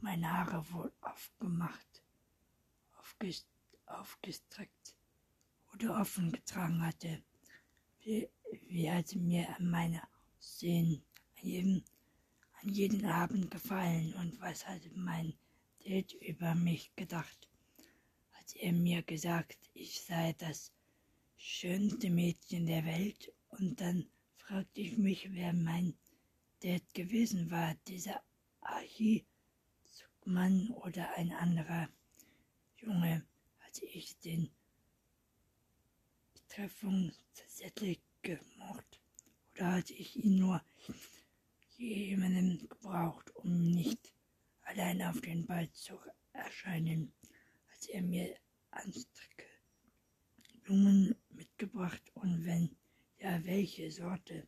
[0.00, 2.02] meine Haare wohl aufgemacht,
[2.98, 3.48] aufgest,
[3.86, 4.94] aufgestreckt
[5.74, 7.24] oder offen getragen hatte.
[8.02, 8.28] Wie,
[8.68, 10.02] wie hatte mir meine
[10.38, 11.02] Sehen
[11.38, 11.84] an jedem,
[12.62, 15.34] an jeden Abend gefallen und was hatte mein
[15.84, 17.48] Date über mich gedacht?
[18.30, 20.75] Hat er mir gesagt, ich sei das
[21.46, 23.32] schönste Mädchen der Welt.
[23.48, 25.94] Und dann fragte ich mich, wer mein
[26.60, 28.20] Dad gewesen war, dieser
[28.60, 29.24] Archivmann
[30.70, 31.88] oder ein anderer
[32.78, 33.24] Junge,
[33.60, 34.50] hatte ich den
[36.48, 39.00] Treffung tatsächlich gemocht?
[39.54, 40.60] Oder hatte ich ihn nur
[41.78, 44.12] jemanden gebraucht, um nicht
[44.62, 45.98] allein auf den Ball zu
[46.32, 47.12] erscheinen,
[47.70, 48.36] als er mir
[50.66, 51.14] Blumen
[51.56, 52.76] mitgebracht und wenn
[53.18, 54.46] ja, welche Sorte?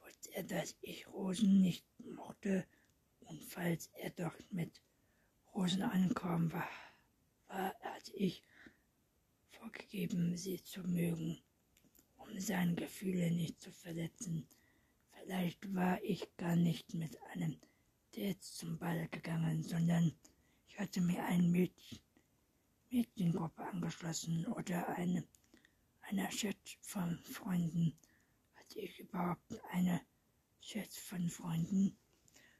[0.00, 2.64] Wusste er, dass ich Rosen nicht mochte
[3.20, 4.80] und falls er doch mit
[5.54, 6.68] Rosen ankommen war,
[7.48, 8.44] war hatte ich
[9.50, 11.42] vorgegeben, sie zu mögen,
[12.16, 14.46] um seine Gefühle nicht zu verletzen.
[15.10, 17.58] Vielleicht war ich gar nicht mit einem
[18.14, 20.12] Date zum Ball gegangen, sondern
[20.68, 21.98] ich hatte mir ein Mädchen,
[22.90, 25.24] Mädchengruppe angeschlossen oder eine,
[26.14, 27.98] einer Chat von Freunden.
[28.54, 30.00] Hatte ich überhaupt eine
[30.60, 31.98] Chat von Freunden?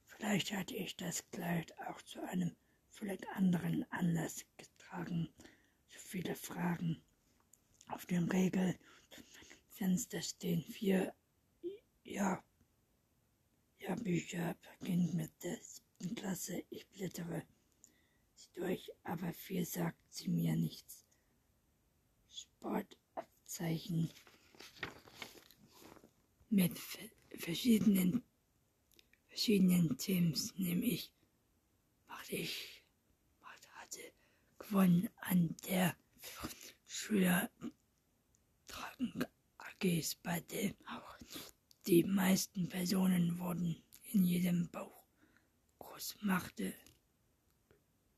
[0.07, 2.57] Vielleicht hatte ich das Kleid auch zu einem
[2.91, 5.29] völlig anderen Anlass getragen.
[5.89, 7.01] So viele Fragen.
[7.87, 8.77] Auf dem Regel
[9.69, 11.15] Fenster stehen vier
[12.03, 12.43] ja,
[13.79, 16.65] ja, Bücher beginnt mit der siebten Klasse.
[16.71, 17.45] Ich blättere
[18.35, 21.05] sie durch, aber viel sagt sie mir nichts.
[23.55, 24.11] Sportabzeichen
[26.51, 26.77] mit
[27.39, 28.25] verschiedenen
[29.29, 31.13] verschiedenen Teams, nämlich
[32.09, 32.83] machte ich
[33.41, 34.01] hatte
[34.59, 35.97] gewonnen an der
[36.87, 37.49] Schüler
[38.67, 39.25] tragen
[39.59, 41.17] AGs, bei dem auch
[41.87, 45.05] die meisten Personen wurden in jedem Bauch
[45.79, 46.75] groß machte.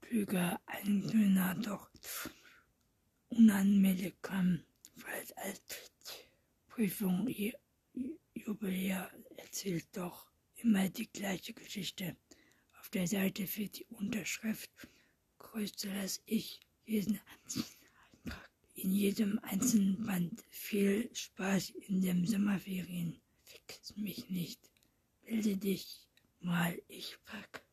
[0.01, 1.91] Klüger Eigentümer doch
[3.29, 4.63] unangemeldet kam,
[6.69, 7.29] Prüfung
[8.35, 10.27] Jubiläar erzählt doch
[10.57, 12.17] immer die gleiche Geschichte.
[12.79, 14.71] Auf der Seite für die Unterschrift
[15.39, 17.19] größte das Ich jeden
[18.75, 20.45] in jedem einzelnen Band.
[20.51, 23.21] Viel Spaß in den Sommerferien.
[23.43, 24.61] Fix mich nicht.
[25.25, 26.07] Bilde dich
[26.41, 26.81] mal.
[26.89, 27.65] Ich frag,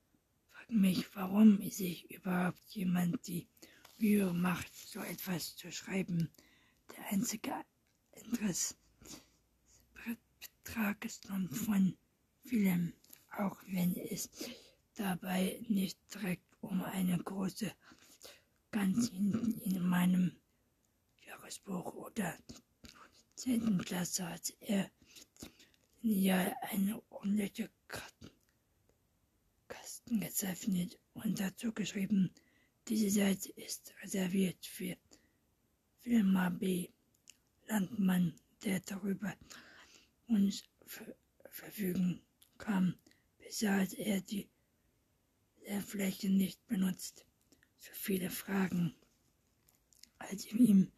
[0.49, 3.47] frag mich, warum sich überhaupt jemand die
[3.97, 6.29] Mühe macht, so etwas zu schreiben.
[6.91, 7.53] Der einzige
[8.11, 11.97] Interessbetrag ist nun von
[12.45, 12.93] Film,
[13.37, 14.29] auch wenn es
[14.95, 17.71] dabei nicht direkt um eine große
[18.71, 20.35] ganz hinten in meinem
[21.25, 22.37] Jahresbuch oder
[23.35, 23.79] 10.
[23.79, 24.89] Klasse hat er
[26.01, 28.29] ja eine ordentliche Kasten
[30.19, 32.31] gezeichnet und dazu geschrieben,
[32.87, 34.97] diese Seite ist reserviert für
[36.03, 36.89] Firma B.
[37.69, 38.33] Landmann,
[38.65, 39.33] der darüber
[40.27, 40.63] uns
[41.49, 42.21] verfügen
[42.57, 42.95] kam,
[43.39, 44.49] besaß er die
[45.61, 47.25] Leerfläche nicht benutzt.
[47.79, 48.93] So viele Fragen,
[50.19, 50.91] als ich ihm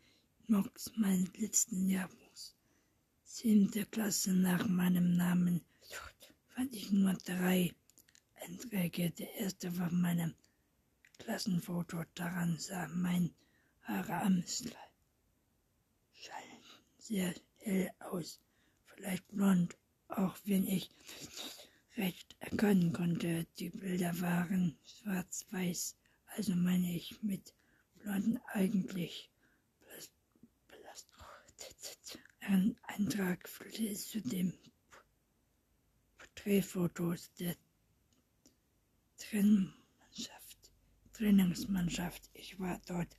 [0.47, 2.55] noch meines letzten Jahrbuchs
[3.25, 5.61] siebte Klasse nach meinem Namen
[6.47, 7.75] fand ich nur drei
[8.43, 9.11] Einträge.
[9.11, 10.33] Der erste war meinem
[11.19, 12.05] Klassenfoto.
[12.15, 13.35] Daran sah mein
[13.83, 14.84] Haare am Schein
[17.07, 18.39] sehr hell aus,
[18.85, 19.77] vielleicht blond,
[20.07, 20.89] auch wenn ich
[21.97, 23.45] recht erkennen konnte.
[23.59, 25.97] Die Bilder waren schwarz-weiß,
[26.35, 27.53] also meine ich mit
[27.99, 29.29] blonden eigentlich.
[32.39, 34.53] Ein Eintrag führte zu den
[36.17, 37.55] Porträtfotos der
[39.17, 40.71] Trainingsmannschaft.
[41.13, 42.29] Trainingsmannschaft.
[42.33, 43.17] Ich war dort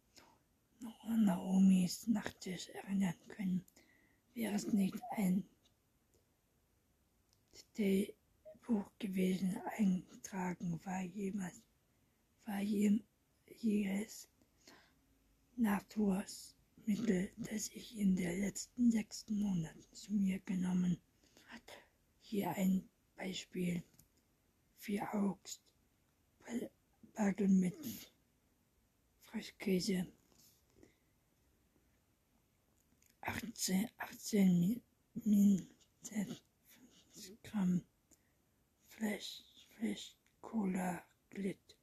[1.16, 3.64] Naomis Nachttisch erinnern können.
[4.34, 5.48] Wäre es nicht ein
[8.66, 11.62] Buch gewesen, eingetragen war jemals,
[12.46, 14.28] war jedes
[15.56, 20.98] Natursmittel, das ich in den letzten sechs Monaten zu mir genommen
[21.50, 21.62] hat.
[22.22, 23.84] Hier ein Beispiel
[24.78, 25.62] für Augst,
[27.14, 27.76] Backen mit
[29.22, 30.08] Frischkäse,
[33.22, 34.82] 18, 18
[35.24, 36.38] Minuten
[37.44, 37.84] Gramm
[38.98, 39.44] Fleisch,
[39.76, 41.76] Fleisch, Cola, Glit.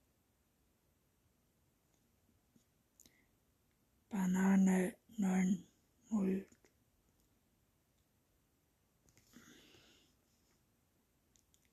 [4.09, 5.67] Banane 9,
[6.11, 6.47] 0.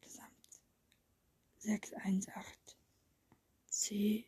[0.01, 0.61] Gesamt
[1.59, 2.75] 618
[3.69, 4.25] C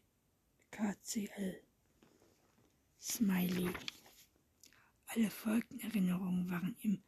[0.71, 1.61] KCL
[3.01, 3.73] Smiley.
[5.07, 7.03] Alle Folgenerinnerungen waren im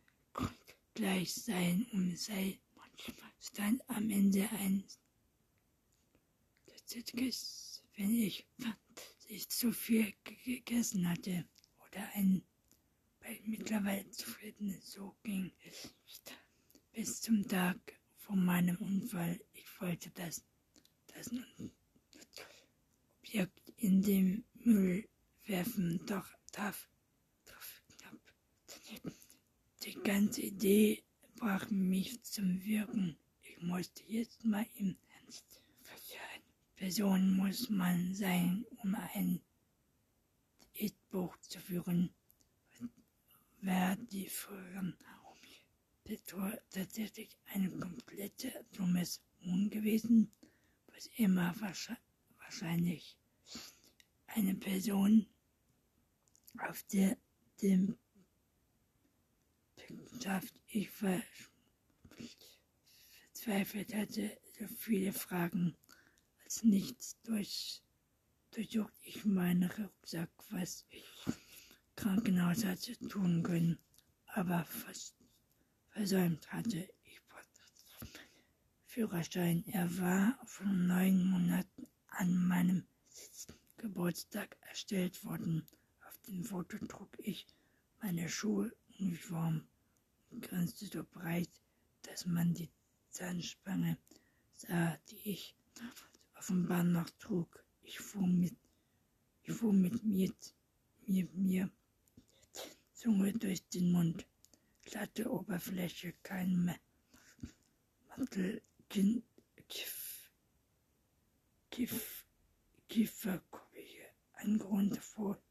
[0.93, 2.59] Gleichsein und sei
[3.39, 4.83] stand am Ende ein
[7.95, 8.47] wenn ich,
[9.27, 11.45] ich zu viel gegessen hatte
[11.87, 12.43] oder ein
[13.45, 15.93] mittlerweile zufrieden so ging es
[16.91, 17.77] bis zum Tag
[18.17, 19.39] von meinem Unfall.
[19.53, 20.43] Ich wollte das,
[21.07, 21.31] das
[23.19, 25.07] Objekt in den Müll
[25.45, 26.89] werfen, doch darf,
[27.47, 27.83] darf
[29.83, 31.03] die ganze Idee
[31.35, 33.17] brach mich zum Wirken
[33.63, 36.19] musste jetzt mal im Ernst verstehen.
[36.75, 39.41] Person muss man sein, um ein
[40.75, 42.09] Diätbuch zu führen.
[43.61, 44.97] Wer die früheren
[46.03, 50.29] Betor tatsächlich ein komplette dummes Huhn gewesen,
[50.87, 51.55] was immer
[52.37, 53.17] wahrscheinlich
[54.27, 55.25] eine Person
[56.59, 57.17] auf der
[57.61, 57.97] dem
[59.99, 60.89] Wissenschaft ich
[63.33, 65.75] verzweifelt hatte, so viele Fragen,
[66.43, 67.81] als nichts durch,
[68.51, 71.05] durchsuchte ich meinen Rucksack, was ich
[71.95, 73.79] Krankenhaus hatte tun können,
[74.27, 75.15] aber fast
[75.89, 76.89] versäumt hatte.
[77.03, 77.21] Ich
[78.93, 79.63] Führerschein.
[79.65, 82.85] Er war vor neun Monaten an meinem
[83.77, 85.65] Geburtstag erstellt worden.
[86.07, 87.47] Auf dem Foto trug ich
[88.03, 89.67] meine Schuluniform
[90.41, 91.49] grinste so breit,
[92.03, 92.69] dass man die
[93.09, 93.97] Zahnspange
[94.53, 95.55] sah, die ich
[96.35, 97.63] offenbar noch trug.
[97.81, 98.55] Ich fuhr mit,
[99.43, 100.33] ich fuhr mit mir,
[101.05, 101.69] mir, mir
[102.93, 104.25] Zunge durch den Mund,
[104.83, 106.77] glatte Oberfläche, kein
[108.07, 110.31] Mantel, Kiff,
[111.69, 112.25] Kiff,
[112.87, 114.03] Kieferkopie,
[114.33, 115.41] ein Grund vor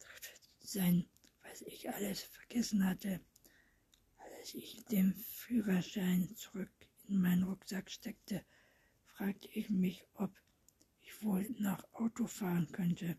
[0.60, 1.06] sein,
[1.42, 3.20] was ich alles vergessen hatte,
[4.42, 6.72] als ich den Führerschein zurück
[7.06, 8.44] in meinen Rucksack steckte,
[9.04, 10.32] fragte ich mich, ob
[11.00, 13.16] ich wohl noch Auto fahren könnte.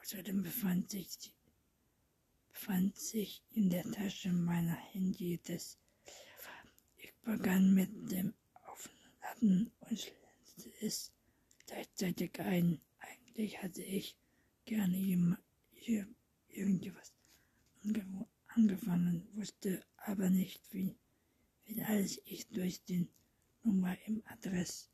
[0.00, 1.34] Außerdem befand sich,
[2.52, 5.80] befand sich in der Tasche meiner Handy das.
[6.96, 8.32] Ich begann mit dem
[8.66, 11.12] Aufladen und schlänzte es
[11.66, 12.80] gleichzeitig ein.
[13.00, 14.16] Eigentlich hatte ich
[14.64, 14.96] gerne
[15.72, 16.06] hier
[16.50, 17.12] irgendwas
[18.56, 20.96] angefangen, wusste aber nicht, wie,
[21.64, 23.08] wie alles ich durch die
[23.62, 24.88] Nummer im Adress